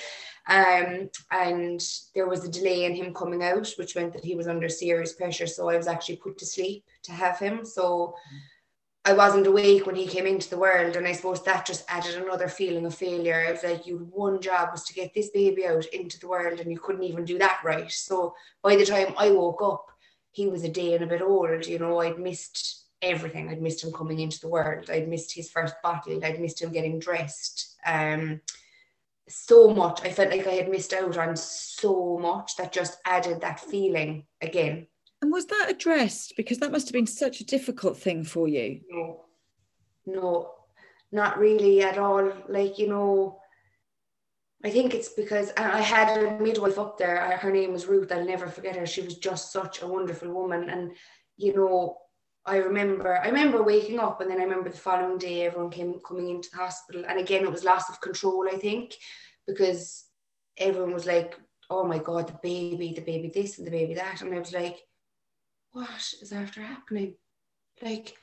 [0.48, 1.82] Um, and
[2.14, 5.12] there was a delay in him coming out, which meant that he was under serious
[5.12, 5.46] pressure.
[5.46, 7.64] So I was actually put to sleep to have him.
[7.64, 8.14] So
[9.04, 12.16] I wasn't awake when he came into the world, and I suppose that just added
[12.16, 13.40] another feeling of failure.
[13.40, 16.58] It was like you one job was to get this baby out into the world,
[16.58, 17.90] and you couldn't even do that right.
[17.90, 19.92] So by the time I woke up,
[20.32, 21.66] he was a day and a bit old.
[21.66, 23.48] You know, I'd missed everything.
[23.48, 24.90] I'd missed him coming into the world.
[24.90, 26.24] I'd missed his first bottle.
[26.24, 27.76] I'd missed him getting dressed.
[27.86, 28.40] Um,
[29.28, 30.02] so much.
[30.04, 34.26] I felt like I had missed out on so much that just added that feeling
[34.40, 34.86] again.
[35.22, 36.34] And was that addressed?
[36.36, 38.80] Because that must have been such a difficult thing for you.
[38.88, 39.24] No,
[40.06, 40.50] no,
[41.10, 42.32] not really at all.
[42.48, 43.40] Like, you know,
[44.64, 47.36] I think it's because I had a midwife up there.
[47.36, 48.12] Her name was Ruth.
[48.12, 48.86] I'll never forget her.
[48.86, 50.70] She was just such a wonderful woman.
[50.70, 50.92] And,
[51.36, 51.98] you know,
[52.46, 56.00] I remember I remember waking up and then I remember the following day everyone came
[56.06, 57.04] coming into the hospital.
[57.08, 58.94] And again it was loss of control, I think,
[59.46, 60.04] because
[60.56, 61.36] everyone was like,
[61.68, 64.22] Oh my god, the baby, the baby this and the baby that.
[64.22, 64.78] And I was like,
[65.72, 67.16] what is after happening?
[67.82, 68.16] Like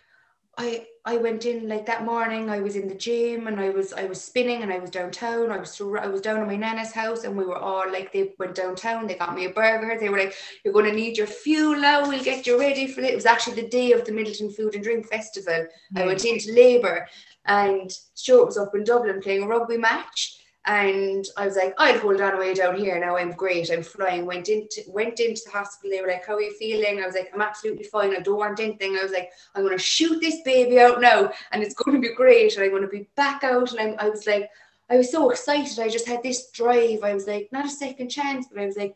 [0.57, 2.49] I I went in like that morning.
[2.49, 5.51] I was in the gym and I was I was spinning and I was downtown.
[5.51, 8.33] I was I was down at my nana's house and we were all like they
[8.37, 9.07] went downtown.
[9.07, 9.97] They got me a burger.
[9.99, 12.07] They were like, "You're going to need your fuel now.
[12.07, 14.75] We'll get you ready for it." It was actually the day of the Midleton Food
[14.75, 15.53] and Drink Festival.
[15.53, 15.97] Mm-hmm.
[15.97, 17.07] I went into labour
[17.45, 21.99] and Stuart was up in Dublin playing a rugby match and I was like, I'll
[21.99, 22.97] hold on away down here.
[22.97, 23.69] Now I'm great.
[23.69, 24.25] I'm flying.
[24.25, 25.91] Went into went into the hospital.
[25.91, 27.01] They were like, How are you feeling?
[27.01, 28.15] I was like, I'm absolutely fine.
[28.15, 28.95] I don't want anything.
[28.95, 32.55] I was like, I'm gonna shoot this baby out now and it's gonna be great.
[32.55, 33.71] And I'm gonna be back out.
[33.71, 34.49] And I'm, I was like,
[34.89, 35.79] I was so excited.
[35.79, 37.03] I just had this drive.
[37.03, 38.95] I was like, not a second chance, but I was like,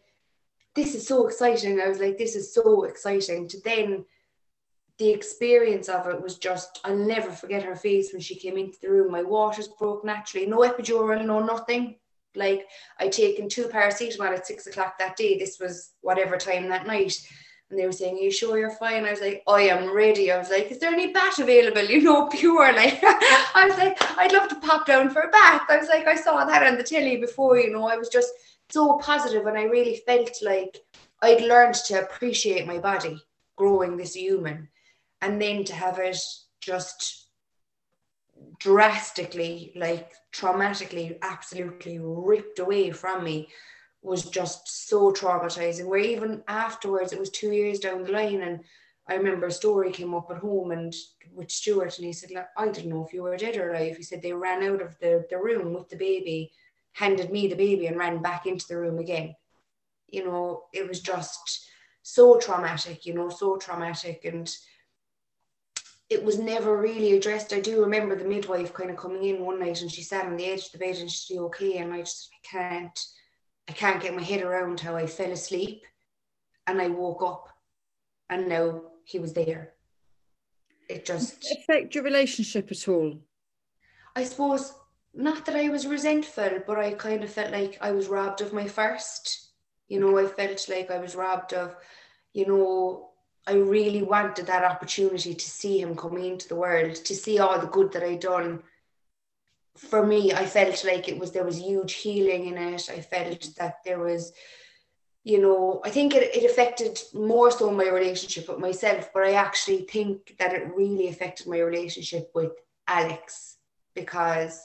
[0.73, 1.81] this is so exciting.
[1.81, 4.05] I was like, this is so exciting to then
[4.99, 8.79] the experience of it was just I'll never forget her face when she came into
[8.81, 9.11] the room.
[9.11, 11.95] My waters broke naturally, no epidural, no nothing.
[12.35, 12.67] Like
[12.99, 15.37] I'd taken two paracetamol at six o'clock that day.
[15.37, 17.15] This was whatever time that night.
[17.69, 19.05] And they were saying, Are you sure you're fine?
[19.05, 20.31] I was like, I am ready.
[20.31, 21.83] I was like, Is there any bat available?
[21.89, 22.73] You know, pure.
[22.73, 25.63] Like I was like, I'd love to pop down for a bath.
[25.69, 28.31] I was like, I saw that on the telly before, you know, I was just
[28.69, 30.79] so positive and I really felt like
[31.21, 33.21] I'd learned to appreciate my body
[33.55, 34.69] growing this human
[35.21, 36.17] and then to have it
[36.61, 37.27] just
[38.59, 43.47] drastically like traumatically absolutely ripped away from me
[44.01, 45.85] was just so traumatizing.
[45.85, 48.59] Where even afterwards it was two years down the line and
[49.09, 50.93] I remember a story came up at home and
[51.33, 53.97] with Stuart and he said like, I didn't know if you were dead or alive.
[53.97, 56.51] He said they ran out of the, the room with the baby
[56.93, 59.35] handed me the baby and ran back into the room again.
[60.09, 61.67] You know it was just
[62.01, 64.25] so traumatic you know so traumatic.
[64.25, 64.49] And
[66.09, 67.53] it was never really addressed.
[67.53, 70.37] I do remember the midwife kind of coming in one night and she sat on
[70.37, 71.77] the edge of the bed and she said, okay.
[71.77, 72.99] And I just, I can't,
[73.67, 75.83] I can't get my head around how I fell asleep
[76.65, 77.49] and I woke up
[78.29, 79.73] and now he was there.
[80.89, 83.13] It just Did it affect your relationship at all.
[84.15, 84.73] I suppose
[85.13, 88.53] not that I was resentful, but I kind of felt like I was robbed of
[88.53, 89.49] my first.
[89.89, 91.75] You know, I felt like I was robbed of,
[92.33, 93.09] you know,
[93.47, 97.59] I really wanted that opportunity to see him coming into the world, to see all
[97.59, 98.61] the good that I'd done.
[99.77, 102.89] For me, I felt like it was there was huge healing in it.
[102.89, 104.33] I felt that there was,
[105.23, 109.33] you know, I think it, it affected more so my relationship with myself, but I
[109.33, 112.51] actually think that it really affected my relationship with
[112.85, 113.57] Alex
[113.95, 114.59] because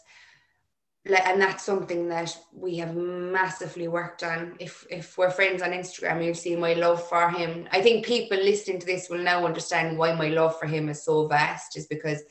[1.05, 4.55] and that's something that we have massively worked on.
[4.61, 7.67] If if we're friends on Instagram, you'll see my love for him.
[7.73, 11.05] I think people listening to this will now understand why my love for him is
[11.05, 12.23] so vast, is because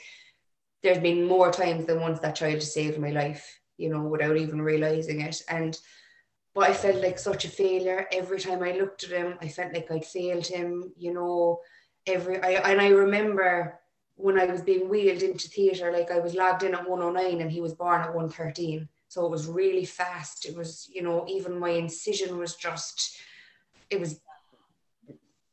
[0.83, 4.37] there's been more times than once that child has saved my life, you know, without
[4.37, 5.41] even realizing it.
[5.49, 5.77] And
[6.55, 9.37] but I felt like such a failure every time I looked at him.
[9.41, 11.59] I felt like I'd failed him, you know.
[12.07, 13.80] Every I and I remember
[14.21, 17.51] when I was being wheeled into theatre, like I was logged in at 109 and
[17.51, 18.87] he was born at 113.
[19.07, 20.45] So it was really fast.
[20.45, 23.17] It was, you know, even my incision was just,
[23.89, 24.21] it was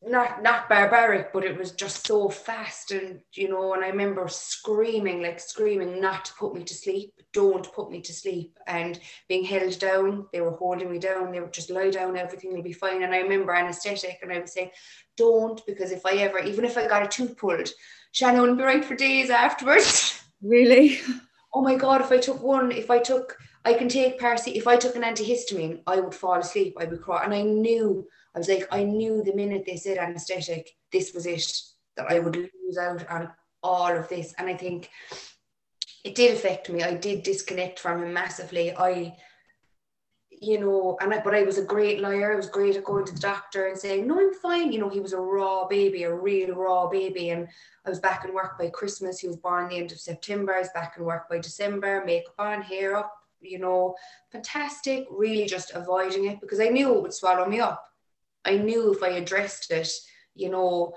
[0.07, 3.75] not not barbaric, but it was just so fast, and you know.
[3.75, 7.13] And I remember screaming, like screaming, not to put me to sleep.
[7.33, 10.27] Don't put me to sleep, and being held down.
[10.33, 11.33] They were holding me down.
[11.33, 12.17] They would just lie down.
[12.17, 13.03] Everything will be fine.
[13.03, 14.73] And I remember anaesthetic, and I would say,
[15.17, 17.69] "Don't," because if I ever, even if I got a tooth pulled,
[18.13, 20.23] Shannon wouldn't be right for days afterwards.
[20.43, 20.99] Really?
[21.55, 22.01] oh my god!
[22.01, 24.57] If I took one, if I took, I can take paracetamol.
[24.57, 26.75] If I took an antihistamine, I would fall asleep.
[26.79, 29.99] I'd be crying, and I knew I was like, I knew the minute they said
[29.99, 31.53] anesthetic, this was it,
[31.97, 33.31] that I would lose out on
[33.65, 34.33] all of this.
[34.39, 34.91] And I think
[36.05, 36.85] it did affect me.
[36.85, 38.77] I did disconnect from him massively.
[38.77, 39.17] I,
[40.41, 42.33] you know, and I, but I was a great liar.
[42.33, 44.73] I was great at going to the doctor and saying, no, I'm fine.
[44.73, 47.31] You know, he was a raw baby, a real raw baby.
[47.31, 47.49] And
[47.85, 49.19] I was back in work by Christmas.
[49.19, 50.55] He was born the end of September.
[50.55, 53.95] I was back in work by December, makeup on, hair up, you know,
[54.31, 57.85] fantastic, really just avoiding it because I knew it would swallow me up.
[58.45, 59.91] I knew if I addressed it,
[60.35, 60.95] you know,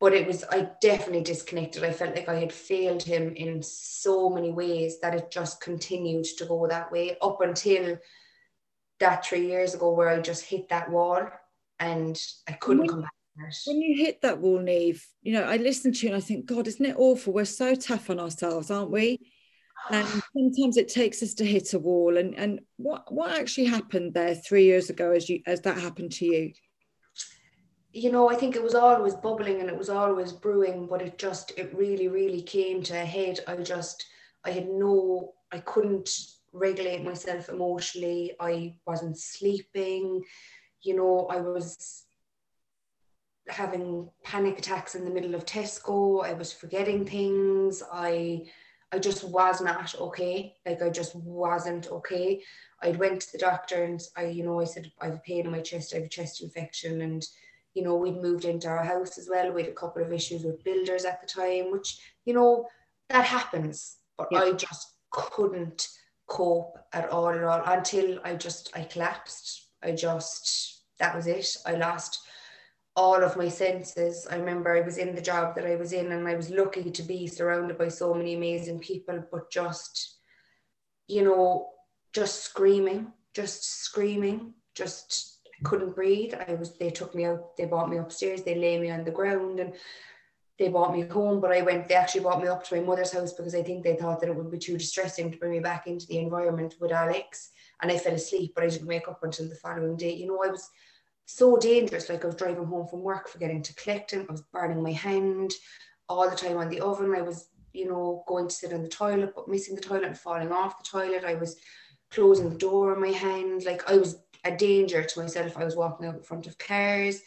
[0.00, 1.82] but it was I definitely disconnected.
[1.84, 6.26] I felt like I had failed him in so many ways that it just continued
[6.38, 7.98] to go that way up until
[9.00, 11.28] that three years ago where I just hit that wall
[11.78, 13.12] and I couldn't when, come back.
[13.66, 16.46] When you hit that wall, Neve, you know, I listen to you and I think,
[16.46, 17.32] God, isn't it awful?
[17.32, 19.18] We're so tough on ourselves, aren't we?
[19.90, 20.06] and
[20.36, 24.34] sometimes it takes us to hit a wall and and what what actually happened there
[24.34, 26.52] three years ago as you as that happened to you
[27.92, 31.18] you know i think it was always bubbling and it was always brewing but it
[31.18, 34.06] just it really really came to a head i just
[34.44, 36.10] i had no i couldn't
[36.58, 40.22] regulate myself emotionally i wasn't sleeping
[40.82, 42.04] you know i was
[43.48, 48.42] having panic attacks in the middle of tesco i was forgetting things i
[48.90, 50.54] I just was not okay.
[50.64, 52.42] Like I just wasn't okay.
[52.82, 55.44] I went to the doctor and I, you know, I said I have a pain
[55.44, 57.24] in my chest, I have a chest infection, and
[57.74, 59.52] you know, we'd moved into our house as well.
[59.52, 62.66] We had a couple of issues with builders at the time, which you know
[63.10, 63.96] that happens.
[64.16, 64.40] But yeah.
[64.40, 65.88] I just couldn't
[66.28, 69.68] cope at all at all until I just I collapsed.
[69.82, 71.48] I just that was it.
[71.66, 72.20] I lost
[72.98, 74.26] all of my senses.
[74.28, 76.90] I remember I was in the job that I was in and I was lucky
[76.90, 80.16] to be surrounded by so many amazing people, but just,
[81.06, 81.68] you know,
[82.12, 86.34] just screaming, just screaming, just couldn't breathe.
[86.34, 89.12] I was, they took me out, they brought me upstairs, they lay me on the
[89.12, 89.74] ground and
[90.58, 93.12] they brought me home, but I went, they actually brought me up to my mother's
[93.12, 95.60] house because I think they thought that it would be too distressing to bring me
[95.60, 97.50] back into the environment with Alex.
[97.80, 100.14] And I fell asleep, but I didn't wake up until the following day.
[100.14, 100.68] You know, I was,
[101.28, 102.08] so dangerous.
[102.08, 104.26] Like I was driving home from work, forgetting to collect him.
[104.28, 105.52] I was burning my hand
[106.08, 107.14] all the time on the oven.
[107.14, 110.18] I was, you know, going to sit on the toilet, but missing the toilet and
[110.18, 111.24] falling off the toilet.
[111.24, 111.56] I was
[112.10, 113.64] closing the door in my hand.
[113.64, 115.58] Like I was a danger to myself.
[115.58, 117.20] I was walking out in front of cars.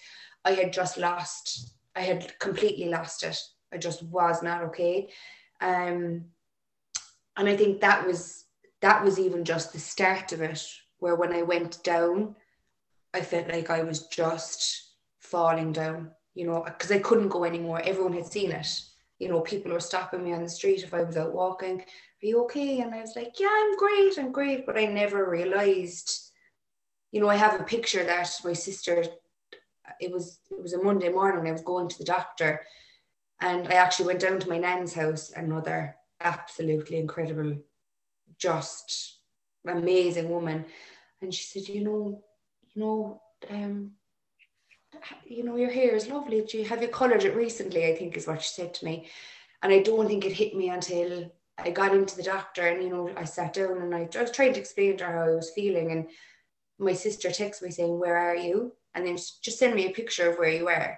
[0.43, 3.37] I had just lost, I had completely lost it.
[3.73, 5.09] I just was not okay.
[5.59, 6.25] Um,
[7.37, 8.45] and I think that was
[8.81, 10.65] that was even just the start of it,
[10.97, 12.35] where when I went down,
[13.13, 17.81] I felt like I was just falling down, you know, because I couldn't go anymore.
[17.83, 18.81] Everyone had seen it.
[19.19, 21.81] You know, people were stopping me on the street if I was out walking.
[21.81, 22.79] Are you okay?
[22.79, 24.65] And I was like, Yeah, I'm great, I'm great.
[24.65, 26.31] But I never realized,
[27.11, 29.03] you know, I have a picture that my sister,
[29.99, 32.61] it was it was a Monday morning, I was going to the doctor
[33.41, 37.57] and I actually went down to my nan's house, another absolutely incredible,
[38.37, 39.19] just
[39.67, 40.65] amazing woman.
[41.21, 42.23] And she said, you know,
[42.73, 43.91] you know, um,
[45.25, 46.41] you know, your hair is lovely.
[46.41, 47.85] Do you have you colored it recently?
[47.85, 49.09] I think is what she said to me.
[49.63, 52.89] And I don't think it hit me until I got into the doctor and, you
[52.89, 55.35] know, I sat down and I, I was trying to explain to her how I
[55.35, 55.91] was feeling.
[55.91, 56.07] And
[56.79, 58.73] my sister texted me saying, Where are you?
[58.93, 60.97] And then just send me a picture of where you were.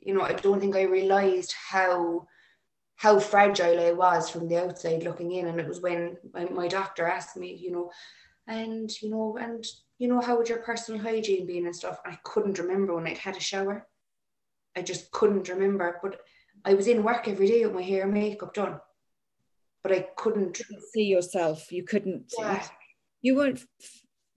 [0.00, 2.26] You know, I don't think I realized how
[2.96, 5.46] how fragile I was from the outside looking in.
[5.46, 7.92] And it was when my, my doctor asked me, you know,
[8.48, 9.64] and you know, and
[9.98, 12.00] you know, how would your personal hygiene be and stuff?
[12.04, 13.86] I couldn't remember when I'd had a shower.
[14.76, 16.00] I just couldn't remember.
[16.02, 16.20] But
[16.64, 18.80] I was in work every day with my hair and makeup done.
[19.82, 20.60] But I couldn't
[20.92, 21.70] see yourself.
[21.70, 22.66] You couldn't yeah.
[23.22, 23.64] you weren't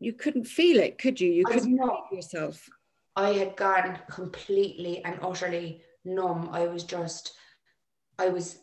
[0.02, 1.32] you couldn't feel it, could you?
[1.32, 2.68] You couldn't feel yourself.
[3.16, 6.50] I had gone completely and utterly numb.
[6.52, 7.34] I was just
[8.18, 8.58] I was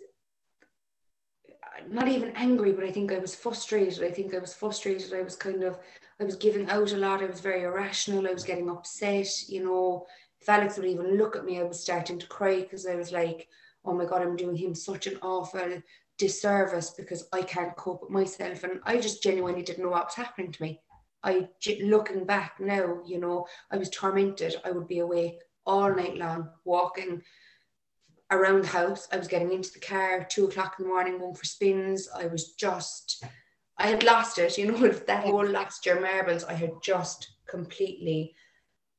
[1.89, 4.03] not even angry, but I think I was frustrated.
[4.03, 5.15] I think I was frustrated.
[5.15, 5.79] I was kind of
[6.21, 7.23] I was giving out a lot.
[7.23, 8.27] I was very irrational.
[8.27, 9.49] I was getting upset.
[9.49, 10.07] You know,
[10.41, 13.13] if Alex would even look at me, I was starting to cry because I was
[13.13, 13.47] like,
[13.85, 15.83] oh my God, I'm doing him such an awful
[16.19, 18.65] disservice because I can't cope with myself.
[18.65, 20.81] And I just genuinely didn't know what was happening to me.
[21.23, 21.49] I,
[21.81, 24.57] looking back now, you know, I was tormented.
[24.65, 27.23] I would be awake all night long, walking
[28.31, 29.09] around the house.
[29.13, 32.09] I was getting into the car two o'clock in the morning, going for spins.
[32.15, 33.25] I was just,
[33.77, 38.35] I had lost it, you know, that whole last year marbles, I had just completely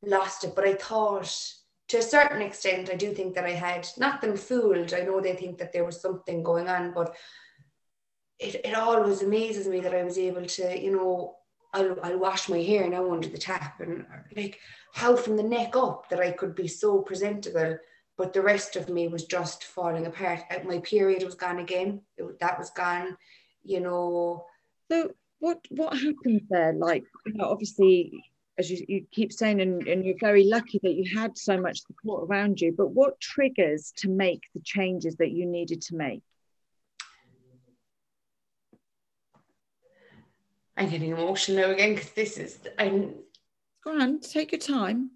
[0.03, 0.55] lost it.
[0.55, 1.53] But I thought,
[1.89, 4.93] to a certain extent, I do think that I had not them fooled.
[4.93, 7.15] I know they think that there was something going on, but
[8.39, 11.36] it, it always amazes me that I was able to, you know,
[11.74, 14.05] I'll, I'll wash my hair now under the tap and
[14.36, 14.59] like
[14.93, 17.78] how from the neck up that I could be so presentable
[18.20, 20.41] but the rest of me was just falling apart.
[20.51, 22.01] Uh, my period was gone again.
[22.17, 23.15] It, that was gone,
[23.63, 24.45] you know.
[24.91, 26.74] So what what happened there?
[26.74, 28.22] Like, you know, obviously,
[28.57, 31.80] as you, you keep saying, and, and you're very lucky that you had so much
[31.88, 32.74] support around you.
[32.78, 36.22] But what triggers to make the changes that you needed to make?
[40.80, 43.13] I'm getting emotional again because this is I'm.
[43.84, 45.11] Go on, take your time.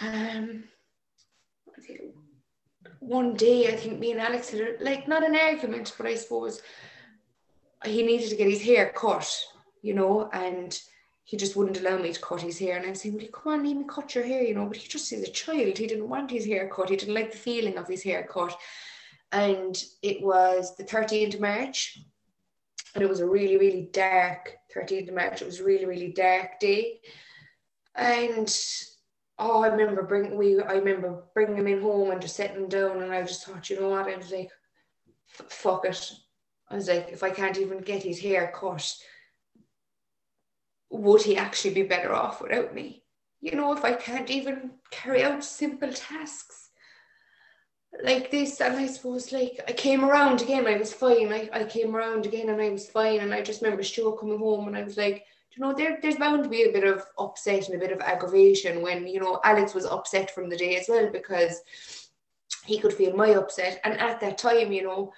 [0.00, 0.64] um,
[2.98, 6.60] one day I think me and Alex had like not an argument, but I suppose
[7.84, 9.32] he needed to get his hair cut,
[9.82, 10.78] you know, and
[11.22, 12.76] he just wouldn't allow me to cut his hair.
[12.76, 14.66] And I'm saying, Well, come on, let me cut your hair, you know?
[14.66, 15.78] But he just is a child.
[15.78, 16.90] He didn't want his hair cut.
[16.90, 18.58] He didn't like the feeling of his hair cut.
[19.32, 21.98] And it was the 13th of March.
[22.94, 25.42] And it was a really, really dark 13th of March.
[25.42, 27.00] It was really, really dark day.
[27.94, 28.52] And
[29.38, 30.60] oh, I remember bringing we.
[30.60, 33.80] I remember bringing him in home and just sitting down, and I just thought, you
[33.80, 34.08] know what?
[34.08, 34.50] I was like,
[35.26, 36.12] fuck it.
[36.68, 38.94] I was like, if I can't even get his hair cut,
[40.90, 43.04] would he actually be better off without me?
[43.40, 46.69] You know, if I can't even carry out simple tasks
[48.02, 51.32] like this, and I suppose like I came around again, I was fine.
[51.32, 53.20] I, I came around again and I was fine.
[53.20, 56.16] And I just remember Stuart coming home and I was like, you know, there, there's
[56.16, 59.40] bound to be a bit of upset and a bit of aggravation when, you know,
[59.44, 61.62] Alex was upset from the day as well because
[62.64, 63.80] he could feel my upset.
[63.82, 65.12] And at that time, you know,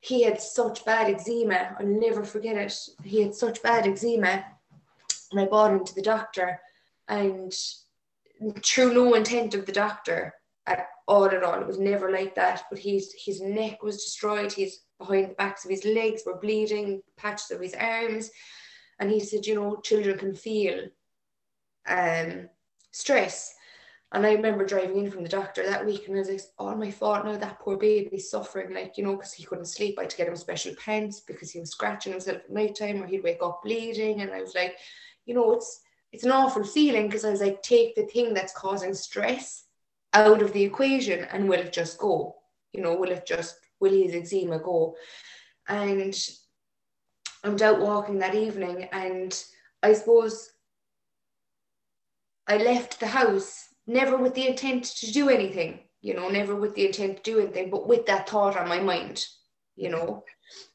[0.00, 1.76] he had such bad eczema.
[1.78, 2.74] I'll never forget it.
[3.04, 4.44] He had such bad eczema.
[5.30, 6.60] And I brought him to the doctor.
[7.08, 7.52] And
[8.64, 10.34] through no intent of the doctor
[10.68, 12.64] at all at all, it was never like that.
[12.70, 14.52] But his his neck was destroyed.
[14.52, 18.30] His behind the backs of his legs were bleeding, patches of his arms
[18.98, 20.86] and he said, you know, children can feel
[21.86, 22.48] um,
[22.90, 23.54] stress.
[24.12, 26.74] And I remember driving in from the doctor that week and I was like, oh
[26.74, 29.98] my fault now that poor baby's suffering, like, you know, because he couldn't sleep.
[29.98, 33.02] I had to get him special pants because he was scratching himself at night time
[33.02, 34.22] or he'd wake up bleeding.
[34.22, 34.76] And I was like,
[35.26, 38.54] you know, it's it's an awful feeling because I was like, take the thing that's
[38.54, 39.64] causing stress
[40.26, 42.36] out of the equation and will it just go?
[42.72, 44.96] You know, will it just will his eczema go?
[45.68, 46.18] And
[47.44, 49.44] I was out walking that evening and
[49.82, 50.50] I suppose
[52.46, 56.74] I left the house never with the intent to do anything, you know, never with
[56.74, 59.24] the intent to do anything, but with that thought on my mind,
[59.76, 60.24] you know,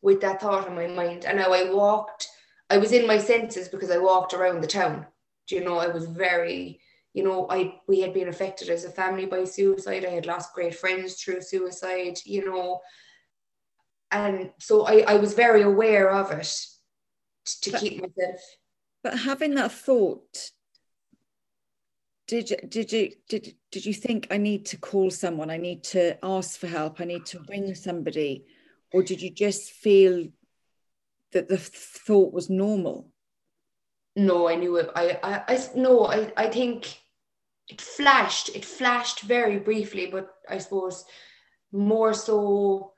[0.02, 1.26] with that thought on my mind.
[1.26, 2.28] And now I walked,
[2.70, 5.06] I was in my senses because I walked around the town.
[5.48, 6.80] Do you know, I was very,
[7.14, 10.06] you know, I we had been affected as a family by suicide.
[10.06, 12.82] I had lost great friends through suicide, you know,
[14.14, 16.56] and so I, I was very aware of it
[17.62, 18.40] to but, keep myself
[19.04, 20.52] but having that thought
[22.28, 25.50] did you did you did, did you think i need to call someone.
[25.50, 27.02] I need to ask for help.
[27.02, 28.46] I need to ring somebody
[28.94, 30.28] or did you just feel
[31.34, 33.10] that the thought was normal?
[34.16, 36.98] No i knew it i i, I no I, I think
[37.70, 41.06] it flashed it flashed very briefly but i suppose
[41.72, 42.94] more so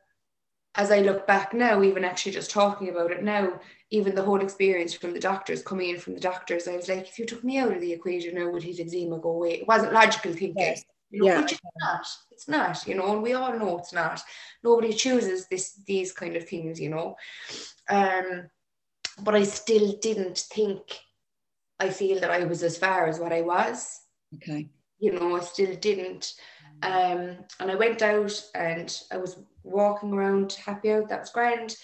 [0.78, 3.60] as I look back now, even actually just talking about it now,
[3.92, 7.08] even the whole experience from the doctors coming in from the doctors, I was like,
[7.08, 9.54] if you took me out of the equation now, would his eczema go away?
[9.54, 10.58] It wasn't logical thinking.
[10.58, 10.84] Yes.
[11.12, 11.42] You know, yeah.
[11.42, 12.08] which it's not.
[12.32, 14.22] It's not, you know, and we all know it's not.
[14.64, 17.16] Nobody chooses this these kind of things, you know.
[17.90, 18.50] Um,
[19.22, 20.82] but I still didn't think
[21.80, 24.02] I feel that I was as far as what I was.
[24.36, 24.68] Okay.
[25.00, 26.34] You know, I still didn't.
[26.84, 31.10] Um, and I went out and I was walking around happy out.
[31.10, 31.76] That was grand.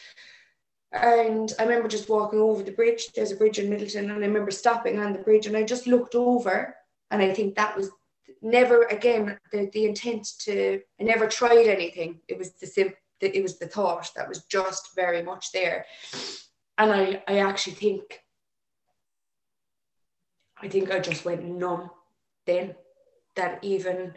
[0.92, 3.08] And I remember just walking over the bridge.
[3.16, 5.88] There's a bridge in Midleton, and I remember stopping on the bridge and I just
[5.88, 6.76] looked over.
[7.12, 7.90] And I think that was
[8.42, 12.20] never again the, the intent to I never tried anything.
[12.28, 15.86] It was the sim it was the thought that was just very much there.
[16.80, 18.20] And I, I actually think
[20.58, 21.90] I think I just went numb
[22.46, 22.76] then
[23.36, 24.14] that even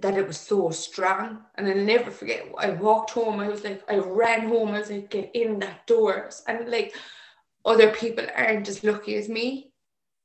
[0.00, 1.40] that it was so strong.
[1.54, 4.90] And I'll never forget, I walked home, I was like, I ran home, I was
[4.90, 6.42] like, get in that doors.
[6.46, 6.94] And like,
[7.64, 9.72] other people aren't as lucky as me.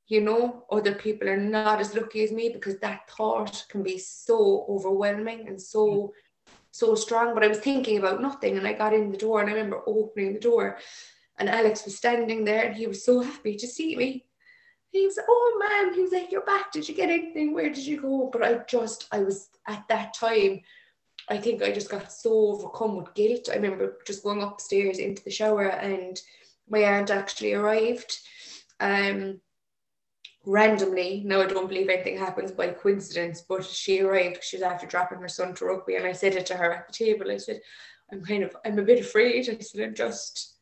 [0.08, 3.98] You know, other people are not as lucky as me because that thought can be
[3.98, 6.10] so overwhelming and so mm.
[6.70, 7.34] so strong.
[7.34, 9.82] But I was thinking about nothing and I got in the door and I remember
[9.86, 10.78] opening the door
[11.38, 14.26] and Alex was standing there and he was so happy to see me.
[14.90, 16.72] He was, like, oh man, he was like, You're back.
[16.72, 17.52] Did you get anything?
[17.52, 18.30] Where did you go?
[18.32, 20.60] But I just, I was at that time,
[21.28, 23.48] I think I just got so overcome with guilt.
[23.50, 26.20] I remember just going upstairs into the shower and
[26.68, 28.16] my aunt actually arrived.
[28.80, 29.40] Um,
[30.46, 31.22] randomly.
[31.26, 34.42] Now I don't believe anything happens by coincidence, but she arrived.
[34.42, 36.86] She was after dropping her son to rugby, and I said it to her at
[36.86, 37.30] the table.
[37.30, 37.60] I said,
[38.12, 40.54] "I'm kind of, I'm a bit afraid." I said, "I'm just,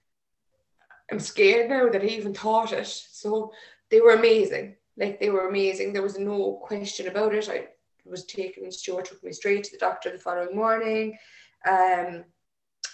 [1.13, 3.53] I'm scared now that I even thought it." So
[3.91, 4.77] they were amazing.
[4.97, 5.93] Like they were amazing.
[5.93, 7.49] There was no question about it.
[7.49, 7.67] I
[8.05, 8.71] was taken.
[8.71, 11.19] Stuart took me straight to the doctor the following morning.
[11.69, 12.25] Um,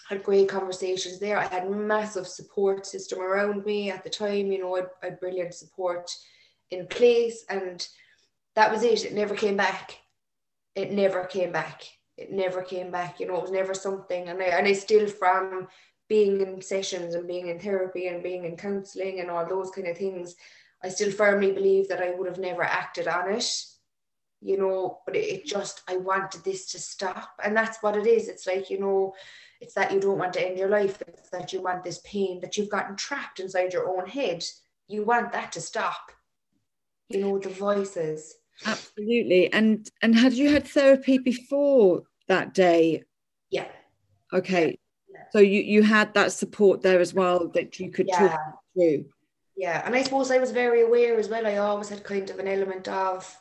[0.09, 1.39] had great conversations there.
[1.39, 4.51] I had massive support system around me at the time.
[4.51, 6.11] You know, I, had brilliant support
[6.71, 7.87] in place and
[8.55, 9.99] that was it it never came back
[10.75, 11.83] it never came back
[12.17, 15.07] it never came back you know it was never something and I, and I still
[15.09, 15.69] from
[16.09, 19.87] being in sessions and being in therapy and being in counseling and all those kind
[19.89, 20.37] of things
[20.83, 23.45] I still firmly believe that I would have never acted on it
[24.43, 27.31] you know but it, it just I wanted this to stop.
[27.45, 28.29] And that's what it is.
[28.29, 29.15] It's like you know
[29.61, 31.03] it's that you don't want to end your life.
[31.07, 34.45] It's that you want this pain that you've gotten trapped inside your own head.
[34.89, 36.13] You want that to stop
[37.09, 38.35] you know the voices.
[38.65, 39.53] Absolutely.
[39.53, 43.03] And and had you had therapy before that day?
[43.51, 43.69] Yeah.
[44.33, 44.79] Okay.
[45.13, 45.25] Yeah.
[45.33, 48.29] so you you had that support there as well that you could yeah.
[48.29, 48.41] talk
[48.75, 49.05] through
[49.65, 52.39] yeah and i suppose i was very aware as well i always had kind of
[52.39, 53.37] an element of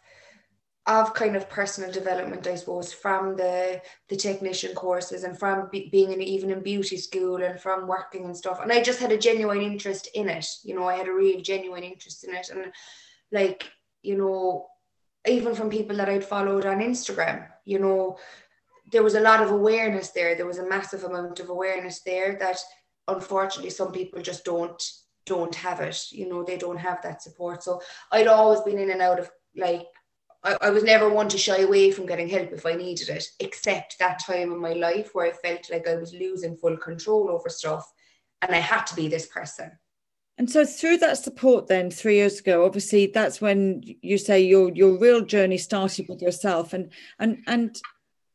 [0.88, 5.88] of kind of personal development, I suppose, from the the technician courses and from be,
[5.92, 8.60] being in even in beauty school and from working and stuff.
[8.60, 10.48] And I just had a genuine interest in it.
[10.64, 12.50] You know, I had a real genuine interest in it.
[12.50, 12.72] And
[13.32, 13.70] like
[14.02, 14.68] you know
[15.28, 18.18] even from people that I'd followed on Instagram you know
[18.92, 22.38] there was a lot of awareness there there was a massive amount of awareness there
[22.40, 22.60] that
[23.08, 24.82] unfortunately some people just don't
[25.34, 28.92] don't have it you know they don't have that support so I'd always been in
[28.92, 29.88] and out of like
[30.44, 33.26] I, I was never one to shy away from getting help if I needed it,
[33.42, 37.30] except that time in my life where I felt like I was losing full control
[37.30, 37.86] over stuff
[38.42, 39.72] and I had to be this person
[40.40, 44.72] and so through that support then three years ago, obviously that's when you say your
[44.72, 46.72] your real journey started with yourself.
[46.72, 47.78] And and and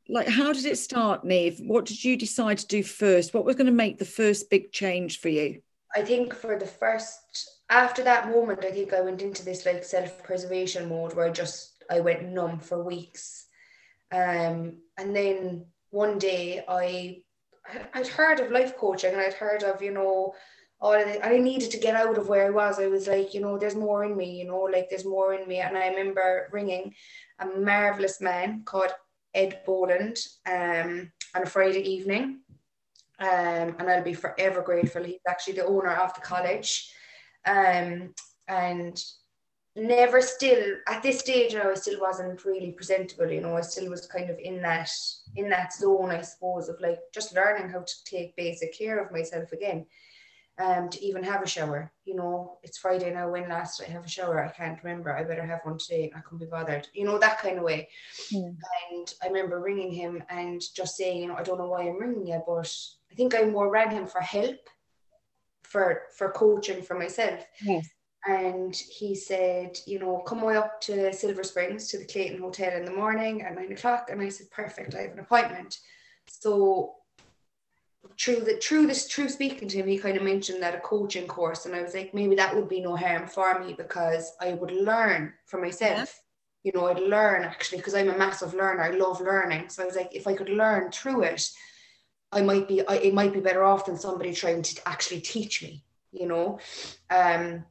[0.07, 1.61] like how did it start, Neve?
[1.61, 3.32] What did you decide to do first?
[3.32, 5.62] What was going to make the first big change for you?
[5.97, 9.84] I think for the first after that moment, I think I went into this like
[9.84, 13.47] self-preservation mode where I just I went numb for weeks.
[14.12, 17.22] Um, and then one day I
[17.95, 20.34] I'd heard of life coaching and I'd heard of, you know,
[20.80, 21.20] all of it.
[21.24, 22.78] I needed to get out of where I was.
[22.78, 25.49] I was like, you know, there's more in me, you know, like there's more in
[25.49, 25.61] me.
[25.61, 26.95] And I remember ringing
[27.38, 28.92] a marvelous man called
[29.34, 32.40] Ed Boland um, on a Friday evening.
[33.21, 35.05] Um, and I'll be forever grateful.
[35.05, 36.93] He's actually the owner of the college.
[37.47, 38.15] Um,
[38.49, 39.01] and
[39.77, 44.07] never still at this stage I still wasn't really presentable, you know, I still was
[44.07, 44.91] kind of in that
[45.37, 49.12] in that zone, I suppose, of like just learning how to take basic care of
[49.12, 49.87] myself again
[50.59, 51.90] um, to even have a shower.
[52.05, 53.30] You know, it's Friday now.
[53.30, 55.14] When last I have a shower, I can't remember.
[55.14, 56.12] I better have one today.
[56.14, 56.88] I can't be bothered.
[56.92, 57.88] You know, that kind of way.
[58.32, 61.98] And I remember ringing him and just saying, you know, I don't know why I'm
[61.98, 62.72] ringing you, but
[63.11, 64.59] I think I more rang him for help,
[65.62, 67.44] for for coaching for myself.
[67.62, 67.88] Yes.
[68.26, 72.72] And he said, you know, come way up to Silver Springs to the Clayton Hotel
[72.72, 74.09] in the morning at nine o'clock.
[74.11, 75.78] And I said, perfect, I have an appointment.
[76.26, 76.94] So
[78.18, 81.26] through the through this through speaking to him, he kind of mentioned that a coaching
[81.26, 84.52] course, and I was like, maybe that would be no harm for me because I
[84.52, 86.20] would learn for myself.
[86.62, 86.72] Yeah.
[86.72, 88.82] You know, I'd learn actually because I'm a massive learner.
[88.82, 91.50] I love learning, so I was like, if I could learn through it,
[92.32, 95.62] I might be I, it might be better off than somebody trying to actually teach
[95.62, 95.82] me.
[96.12, 96.59] You know,
[97.11, 97.64] um,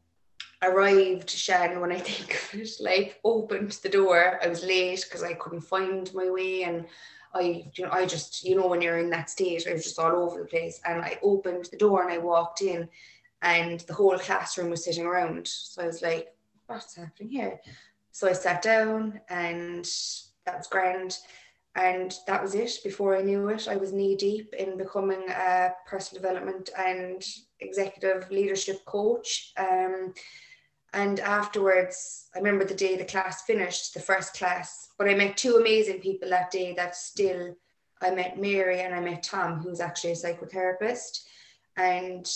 [0.63, 4.39] arrived Shan when I think of it, like opened the door.
[4.41, 6.85] I was late because I couldn't find my way and
[7.33, 9.99] I, you know, I just, you know, when you're in that state, I was just
[9.99, 10.79] all over the place.
[10.85, 12.87] And I opened the door and I walked in,
[13.41, 15.47] and the whole classroom was sitting around.
[15.47, 16.35] So I was like,
[16.67, 17.59] what's happening here?
[18.11, 19.89] So I sat down, and
[20.45, 21.17] that was grand.
[21.75, 22.71] And that was it.
[22.83, 27.25] Before I knew it, I was knee deep in becoming a personal development and
[27.61, 29.53] executive leadership coach.
[29.57, 30.13] Um,
[30.93, 35.37] and afterwards, I remember the day the class finished, the first class, but I met
[35.37, 37.55] two amazing people that day that still,
[38.01, 41.21] I met Mary and I met Tom, who's actually a psychotherapist.
[41.77, 42.29] And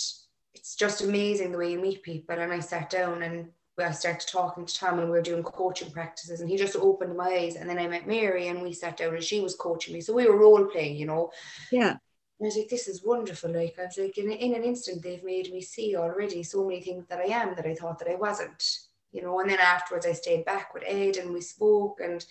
[0.54, 2.36] it's just amazing the way you meet people.
[2.36, 3.48] And I sat down and
[3.78, 7.16] I started talking to Tom and we were doing coaching practices and he just opened
[7.16, 7.54] my eyes.
[7.54, 10.00] And then I met Mary and we sat down and she was coaching me.
[10.00, 11.30] So we were role playing, you know.
[11.70, 11.98] Yeah.
[12.38, 13.52] And I was like, this is wonderful.
[13.52, 16.80] Like, I was like, in, in an instant, they've made me see already so many
[16.80, 18.62] things that I am that I thought that I wasn't,
[19.10, 19.40] you know.
[19.40, 21.98] And then afterwards, I stayed back with Ed and we spoke.
[22.00, 22.24] And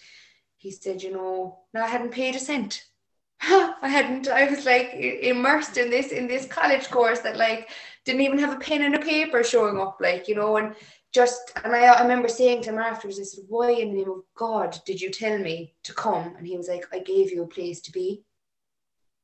[0.55, 2.85] he said, you know, no, I hadn't paid a cent.
[3.41, 7.69] I hadn't, I was like immersed in this, in this college course that like
[8.05, 10.55] didn't even have a pen and a paper showing up, like, you know.
[10.55, 10.73] And
[11.13, 14.09] just, and I, I remember saying to him afterwards, I said, why in the name
[14.09, 16.33] of God did you tell me to come?
[16.37, 18.23] And he was like, I gave you a place to be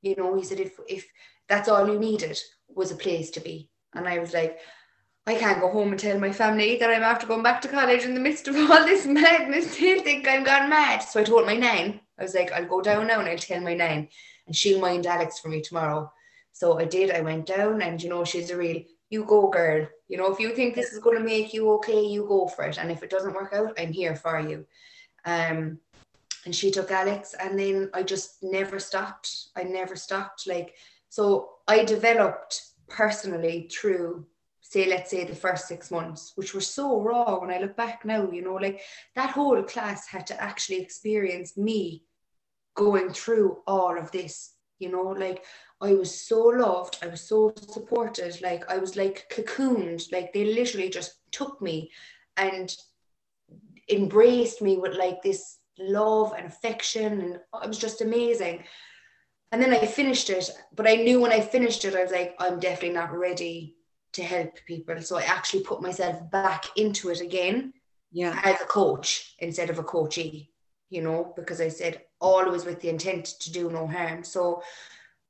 [0.03, 1.07] you know, he said, if, if
[1.49, 3.69] that's all you needed was a place to be.
[3.95, 4.59] And I was like,
[5.25, 8.03] I can't go home and tell my family that I'm after going back to college
[8.03, 9.77] in the midst of all this madness.
[9.79, 10.99] They'll think I'm gone mad.
[10.99, 13.61] So I told my nan, I was like, I'll go down now and I'll tell
[13.61, 14.09] my nan,
[14.45, 16.11] and she'll mind Alex for me tomorrow.
[16.51, 17.09] So I did.
[17.09, 19.87] I went down, and you know, she's a real, you go, girl.
[20.07, 22.65] You know, if you think this is going to make you okay, you go for
[22.65, 22.77] it.
[22.77, 24.65] And if it doesn't work out, I'm here for you.
[25.25, 25.79] Um,
[26.45, 29.47] and she took Alex and then I just never stopped.
[29.55, 30.47] I never stopped.
[30.47, 30.75] Like
[31.09, 34.25] so I developed personally through
[34.61, 38.03] say let's say the first six months which were so raw when I look back
[38.03, 38.81] now you know like
[39.15, 42.03] that whole class had to actually experience me
[42.75, 45.45] going through all of this you know like
[45.81, 50.45] I was so loved I was so supported like I was like cocooned like they
[50.45, 51.91] literally just took me
[52.37, 52.75] and
[53.89, 58.63] embraced me with like this love and affection and it was just amazing.
[59.51, 62.35] And then i finished it but i knew when i finished it i was like
[62.39, 63.75] i'm definitely not ready
[64.13, 65.01] to help people.
[65.01, 67.73] So i actually put myself back into it again
[68.11, 68.39] yeah.
[68.43, 70.51] as a coach instead of a coachee
[70.89, 74.23] you know because i said always with the intent to do no harm.
[74.23, 74.61] So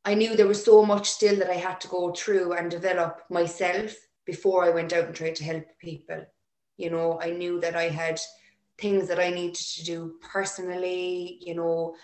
[0.06, 3.22] i knew there was so much still that i had to go through and develop
[3.30, 3.94] myself
[4.26, 6.26] before i went out and tried to help people.
[6.78, 8.20] You know i knew that i had
[8.84, 11.96] things that I needed to do personally, you know,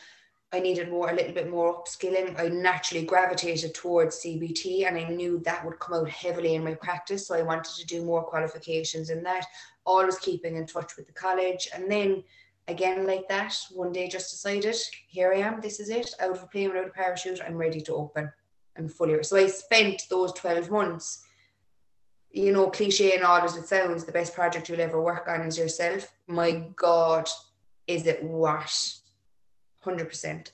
[0.54, 2.40] I needed more, a little bit more upskilling.
[2.40, 6.76] I naturally gravitated towards CBT and I knew that would come out heavily in my
[6.76, 7.28] practice.
[7.28, 9.46] So I wanted to do more qualifications in that,
[9.86, 11.68] always keeping in touch with the college.
[11.76, 12.24] And then
[12.70, 14.78] again, like that, one day just decided,
[15.08, 17.82] here I am, this is it, out of a plane without a parachute, I'm ready
[17.82, 18.32] to open.
[18.78, 19.22] I'm fully.
[19.24, 21.26] So I spent those 12 months
[22.32, 25.42] you know, cliche and odd as it sounds, the best project you'll ever work on
[25.42, 26.12] is yourself.
[26.28, 27.28] My God,
[27.88, 28.72] is it what?
[29.84, 30.52] 100%.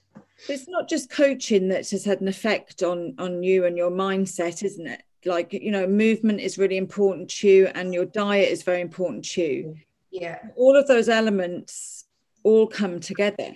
[0.50, 4.64] It's not just coaching that has had an effect on on you and your mindset,
[4.64, 5.02] isn't it?
[5.26, 9.26] Like, you know, movement is really important to you and your diet is very important
[9.32, 9.76] to you.
[10.12, 10.40] Yeah.
[10.56, 12.06] All of those elements
[12.44, 13.56] all come together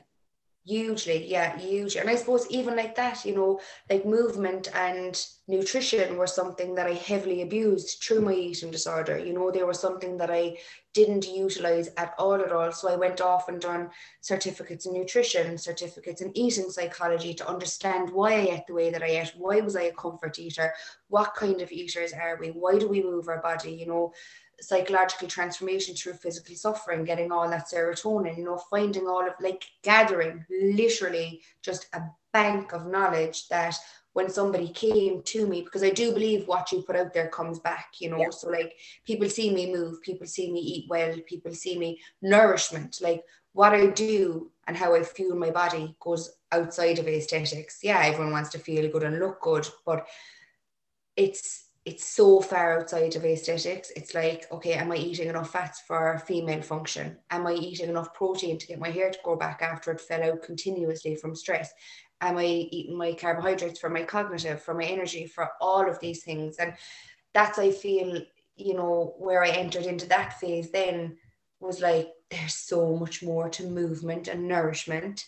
[0.70, 2.00] hugely yeah hugely.
[2.00, 3.60] And i suppose even like that you know
[3.90, 5.14] like movement and
[5.48, 9.18] nutrition were something that i heavily abused through my eating disorder.
[9.18, 10.58] You know they were something that i
[10.94, 12.72] didn't utilize at all at all.
[12.72, 13.90] So i went off and done
[14.22, 19.04] certificates in nutrition certificates in eating psychology to understand why i ate the way that
[19.04, 20.72] i ate why was i a comfort eater
[21.08, 24.12] what kind of eaters are we why do we move our body you know
[24.62, 29.66] psychological transformation through physical suffering, getting all that serotonin, you know, finding all of like
[29.84, 32.02] gathering literally just a
[32.34, 33.76] bank of knowledge that
[34.14, 37.60] when somebody came to me, because I do believe what you put out there comes
[37.60, 38.18] back, you know.
[38.18, 38.30] Yeah.
[38.32, 38.74] So like
[39.06, 43.74] people see me move, people see me eat well, people see me nourishment, like what
[43.74, 47.80] I do and how I fuel my body goes outside of aesthetics.
[47.84, 50.08] Yeah, everyone wants to feel good and look good, but
[51.16, 53.92] it's it's so far outside of aesthetics.
[53.96, 57.18] It's like, okay, am I eating enough fats for female function?
[57.32, 60.24] Am I eating enough protein to get my hair to grow back after it fell
[60.24, 61.74] out continuously from stress?
[62.22, 66.24] Am I eating my carbohydrates for my cognitive, for my energy, for all of these
[66.24, 66.58] things?
[66.58, 66.76] And
[67.34, 68.22] that's, I feel,
[68.56, 71.18] you know, where I entered into that phase then
[71.60, 75.26] was like, there's so much more to movement and nourishment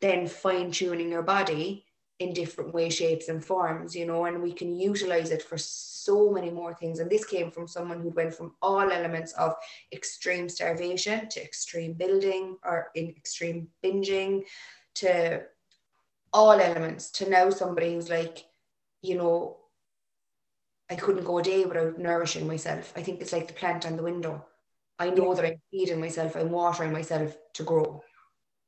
[0.00, 1.84] than fine tuning your body
[2.18, 6.30] in different ways, shapes, and forms, you know, and we can utilize it for so
[6.30, 6.98] many more things.
[6.98, 9.54] And this came from someone who went from all elements of
[9.92, 14.42] extreme starvation to extreme building or in extreme binging
[14.96, 15.42] to
[16.32, 18.44] all elements to now somebody who's like,
[19.02, 19.58] you know,
[20.90, 22.92] I couldn't go a day without nourishing myself.
[22.96, 24.44] I think it's like the plant on the window.
[24.98, 28.02] I know that I'm feeding myself, I'm watering myself to grow.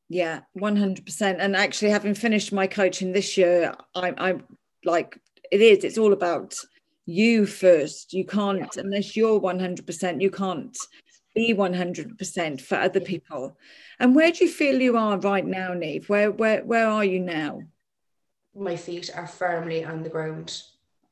[0.09, 1.37] Yeah, 100%.
[1.39, 4.45] And actually, having finished my coaching this year, I'm, I'm
[4.85, 5.19] like,
[5.51, 6.55] it is, it's all about
[7.07, 8.13] you first.
[8.13, 8.83] You can't, yeah.
[8.83, 10.77] unless you're 100%, you can't
[11.35, 13.57] be 100% for other people.
[13.99, 16.09] And where do you feel you are right now, Neve?
[16.09, 17.63] Where, where, where are you now?
[18.55, 20.63] My feet are firmly on the ground.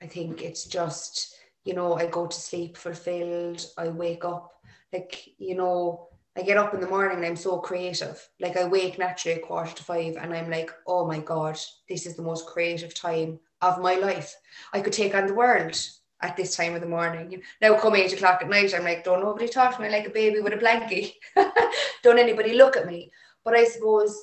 [0.01, 1.35] I think it's just,
[1.65, 3.67] you know, I go to sleep fulfilled.
[3.77, 4.53] I wake up
[4.93, 8.27] like, you know, I get up in the morning and I'm so creative.
[8.41, 11.59] Like I wake naturally at quarter to five and I'm like, oh my God,
[11.89, 14.35] this is the most creative time of my life.
[14.73, 15.79] I could take on the world
[16.23, 17.43] at this time of the morning.
[17.61, 20.11] Now come eight o'clock at night, I'm like, don't nobody talk to me like a
[20.11, 21.15] baby with a blankie.
[22.03, 23.11] don't anybody look at me.
[23.45, 24.19] But I suppose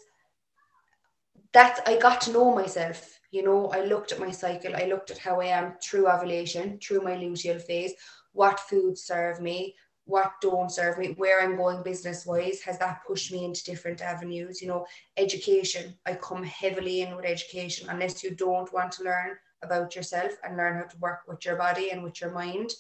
[1.54, 3.20] that I got to know myself.
[3.32, 6.80] You know, I looked at my cycle, I looked at how I am through ovulation,
[6.80, 7.94] through my luteal phase,
[8.34, 9.76] what foods serve me,
[10.10, 14.02] what don't serve me, where I'm going business wise, has that pushed me into different
[14.02, 14.60] avenues?
[14.60, 14.86] You know,
[15.18, 17.88] education, I come heavily in with education.
[17.90, 21.58] Unless you don't want to learn about yourself and learn how to work with your
[21.58, 22.72] body and with your mind,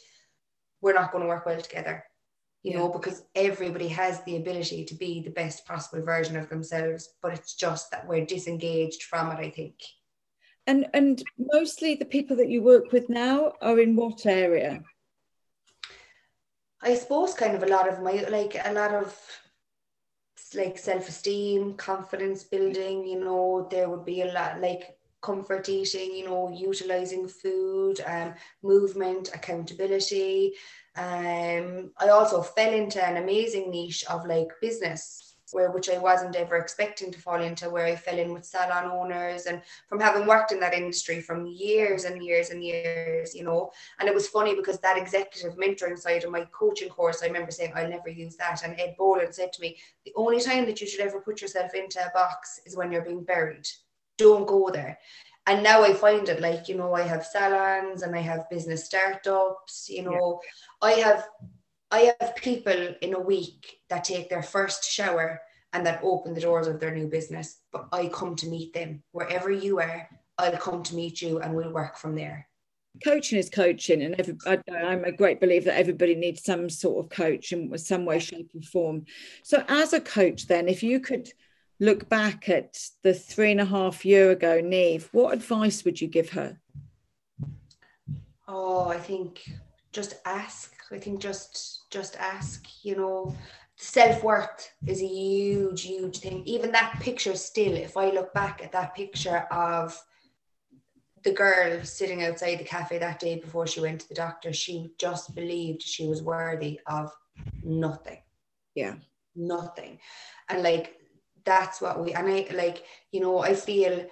[0.82, 2.04] we're not going to work well together.
[2.64, 2.80] You yeah.
[2.80, 7.34] know, because everybody has the ability to be the best possible version of themselves, but
[7.34, 9.76] it's just that we're disengaged from it, I think.
[10.66, 14.84] And and mostly the people that you work with now are in what area?
[16.82, 19.18] I suppose kind of a lot of my like a lot of
[20.56, 26.26] like self-esteem, confidence building, you know, there would be a lot like comfort eating, you
[26.26, 30.54] know, utilizing food, um, movement, accountability.
[30.96, 36.36] Um, I also fell into an amazing niche of like business where which I wasn't
[36.36, 40.28] ever expecting to fall into, where I fell in with salon owners and from having
[40.28, 43.72] worked in that industry from years and years and years, you know.
[44.00, 47.52] And it was funny because that executive mentoring side of my coaching course, I remember
[47.52, 48.64] saying, I'll never use that.
[48.64, 51.74] And Ed Boland said to me, the only time that you should ever put yourself
[51.74, 53.68] into a box is when you're being buried.
[54.18, 54.98] Don't go there
[55.48, 58.86] and now I find it like you know I have salons and I have business
[58.86, 60.88] startups you know yeah.
[60.88, 61.28] I have
[61.92, 65.42] I have people in a week that take their first shower
[65.74, 67.62] and that open the doors of their new business.
[67.72, 70.08] But I come to meet them wherever you are.
[70.38, 72.48] I'll come to meet you and we'll work from there.
[73.04, 77.06] Coaching is coaching, and every, I, I'm a great believer that everybody needs some sort
[77.06, 79.06] of coach in some way, shape, or form.
[79.44, 81.30] So, as a coach, then, if you could
[81.80, 86.08] look back at the three and a half year ago, Neve, what advice would you
[86.08, 86.60] give her?
[88.48, 89.50] Oh, I think
[89.92, 90.74] just ask.
[90.92, 93.36] I think just just ask, you know,
[93.76, 96.44] self worth is a huge, huge thing.
[96.46, 99.98] Even that picture, still, if I look back at that picture of
[101.24, 104.92] the girl sitting outside the cafe that day before she went to the doctor, she
[104.98, 107.12] just believed she was worthy of
[107.64, 108.20] nothing.
[108.76, 108.96] Yeah.
[109.36, 110.00] Nothing.
[110.50, 110.96] And like,
[111.46, 114.06] that's what we, and I like, you know, I feel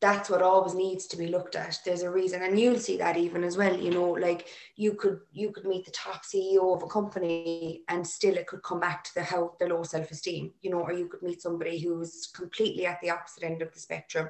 [0.00, 1.78] that's what always needs to be looked at.
[1.84, 5.20] There's a reason and you'll see that even as well you know like you could
[5.30, 9.04] you could meet the top ceo of a company and still it could come back
[9.04, 12.86] to the how the low self-esteem you know or you could meet somebody who's completely
[12.86, 14.28] at the opposite end of the spectrum.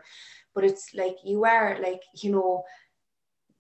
[0.55, 2.65] But it's like you are like you know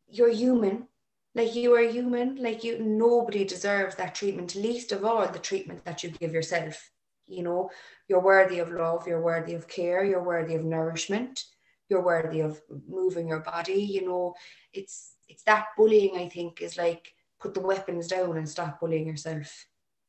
[0.08, 0.88] you're human.
[1.36, 2.42] Like you are human.
[2.42, 6.90] Like you nobody deserves that treatment least of all the treatment that you give yourself
[7.28, 7.70] you know.
[8.08, 11.44] You're worthy of love you're worthy of care you're worthy of nourishment
[11.90, 14.34] you're worthy of moving your body you know.
[14.72, 19.06] It's it's that bullying i think is like put the weapons down and stop bullying
[19.06, 19.66] yourself.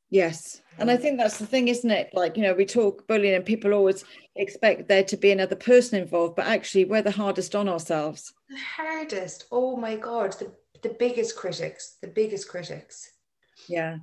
[0.10, 0.62] Yes.
[0.78, 2.10] And i think that's the thing isn't it?
[2.14, 4.04] Like you know we talk bullying and people always
[4.36, 8.34] expect there to be another person involved but actually we're the hardest on ourselves.
[8.50, 9.46] The hardest.
[9.52, 10.34] Oh my god.
[10.34, 10.52] The,
[10.84, 11.98] the biggest critics.
[12.02, 13.12] The biggest critics.
[13.68, 13.98] Yeah.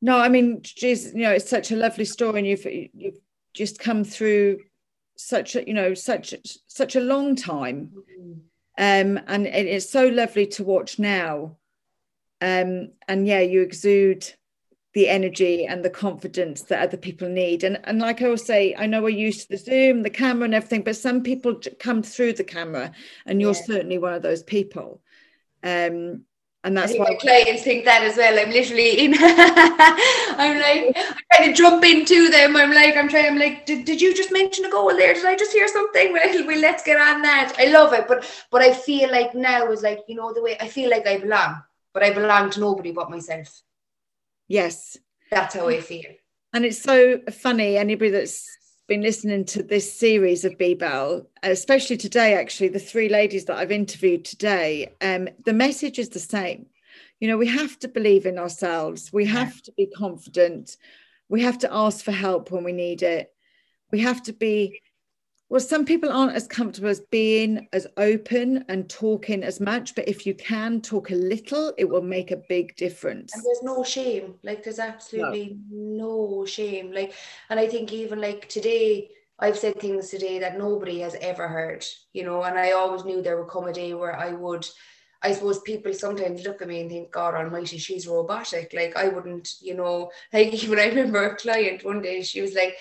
[0.00, 3.18] No i mean geez, you know it's such a lovely story and you've you've
[3.52, 4.58] just come through
[5.20, 6.34] such a you know such
[6.66, 8.32] such a long time mm-hmm.
[8.78, 11.56] um and it's so lovely to watch now
[12.40, 14.26] um and yeah you exude
[14.92, 18.74] the energy and the confidence that other people need and and like i always say
[18.76, 22.02] i know we're used to the zoom the camera and everything but some people come
[22.02, 22.90] through the camera
[23.26, 23.62] and you're yeah.
[23.62, 25.00] certainly one of those people
[25.62, 26.24] um
[26.62, 28.38] and that's why my clients think that as well.
[28.38, 29.14] I'm literally in.
[29.18, 32.54] I'm like I'm trying to jump into them.
[32.54, 33.26] I'm like I'm trying.
[33.26, 35.14] I'm like, did, did you just mention a goal there?
[35.14, 36.12] Did I just hear something?
[36.20, 37.54] Well, well, let's get on that.
[37.58, 40.56] I love it, but but I feel like now is like you know the way
[40.60, 41.62] I feel like I belong,
[41.94, 43.62] but I belong to nobody but myself.
[44.48, 44.98] Yes,
[45.30, 46.10] that's how I feel.
[46.52, 47.78] And it's so funny.
[47.78, 48.46] Anybody that's
[48.90, 53.70] been listening to this series of Bebel, especially today, actually, the three ladies that I've
[53.70, 56.66] interviewed today, um, the message is the same.
[57.20, 60.76] You know, we have to believe in ourselves, we have to be confident,
[61.28, 63.32] we have to ask for help when we need it,
[63.92, 64.80] we have to be
[65.50, 70.08] well, some people aren't as comfortable as being as open and talking as much, but
[70.08, 73.34] if you can talk a little, it will make a big difference.
[73.34, 74.36] And there's no shame.
[74.44, 76.92] Like there's absolutely no, no shame.
[76.92, 77.14] Like,
[77.50, 81.84] and I think even like today, I've said things today that nobody has ever heard,
[82.12, 84.68] you know, and I always knew there would come a day where I would
[85.22, 88.72] I suppose people sometimes look at me and think, God almighty, she's robotic.
[88.72, 92.54] Like I wouldn't, you know, like even I remember a client one day, she was
[92.54, 92.76] like,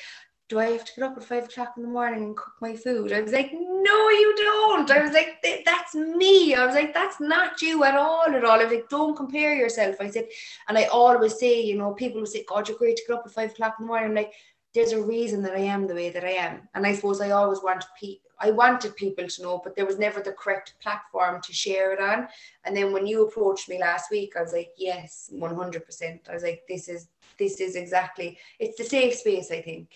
[0.49, 2.75] do I have to get up at five o'clock in the morning and cook my
[2.75, 3.13] food?
[3.13, 4.89] I was like, no, you don't.
[4.89, 6.55] I was like, that's me.
[6.55, 8.59] I was like, that's not you at all, at all.
[8.59, 9.97] I was like, don't compare yourself.
[10.01, 10.27] I said,
[10.67, 13.23] and I always say, you know, people will say, God, you're great to get up
[13.27, 14.09] at five o'clock in the morning.
[14.09, 14.33] I'm like,
[14.73, 16.67] there's a reason that I am the way that I am.
[16.73, 19.99] And I suppose I always want people, I wanted people to know, but there was
[19.99, 22.27] never the correct platform to share it on.
[22.65, 26.19] And then when you approached me last week, I was like, yes, 100%.
[26.27, 29.89] I was like, this is, this is exactly, it's the safe space, I think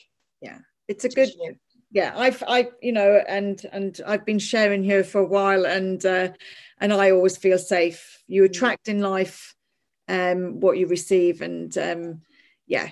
[0.44, 0.60] yeah.
[0.88, 1.32] It's a good
[1.94, 6.06] yeah i've i you know and and i've been sharing here for a while and
[6.06, 6.30] uh
[6.82, 8.22] and i always feel safe.
[8.28, 8.46] You mm.
[8.48, 9.56] attract in life
[10.10, 12.22] um what you receive and um
[12.68, 12.90] yeah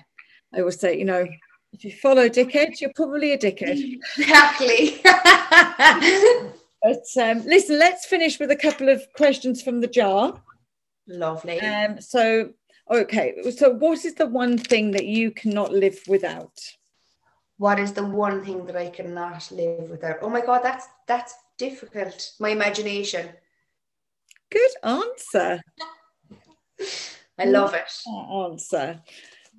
[0.54, 1.28] i always say you know
[1.74, 4.00] if you follow dickhead you're probably a dickhead.
[4.18, 5.02] Exactly.
[6.84, 10.42] But um listen let's finish with a couple of questions from the jar.
[11.08, 11.60] Lovely.
[11.60, 12.54] Um so
[12.90, 16.58] okay so what is the one thing that you cannot live without
[17.62, 20.18] what is the one thing that I cannot live without?
[20.24, 22.32] Oh my god, that's that's difficult.
[22.40, 23.30] My imagination.
[24.50, 25.62] Good answer.
[27.38, 27.92] I love it.
[28.48, 29.00] Answer.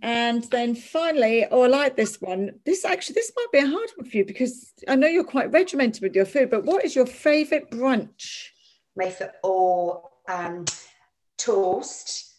[0.02, 2.58] And then finally, oh, I like this one.
[2.66, 5.52] This actually, this might be a hard one for you because I know you're quite
[5.52, 6.50] regimented with your food.
[6.50, 8.48] But what is your favorite brunch?
[8.96, 10.64] My fa- oh, um,
[11.38, 12.34] toast.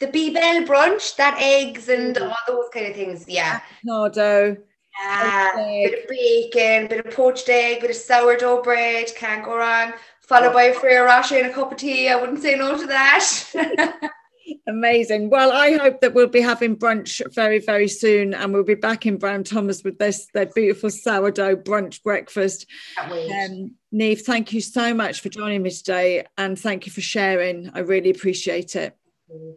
[0.00, 2.30] The B-Bell brunch, that eggs and mm.
[2.30, 3.28] all those kind of things.
[3.28, 3.60] Yeah.
[3.86, 4.56] Avocado.
[5.00, 9.56] Yeah, bit of bacon, bit of poached egg, a bit of sourdough bread, can't go
[9.56, 9.92] wrong.
[10.20, 12.08] Followed by a Ferrero Rocher and a cup of tea.
[12.08, 13.40] I wouldn't say no to that.
[14.66, 15.30] Amazing.
[15.30, 19.06] Well, I hope that we'll be having brunch very, very soon, and we'll be back
[19.06, 22.66] in Brown Thomas with this their beautiful sourdough brunch breakfast.
[23.00, 27.70] Um, Neve, thank you so much for joining me today, and thank you for sharing.
[27.74, 28.96] I really appreciate it.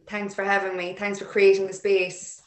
[0.08, 0.96] Thanks for having me.
[0.98, 2.42] Thanks for creating the space.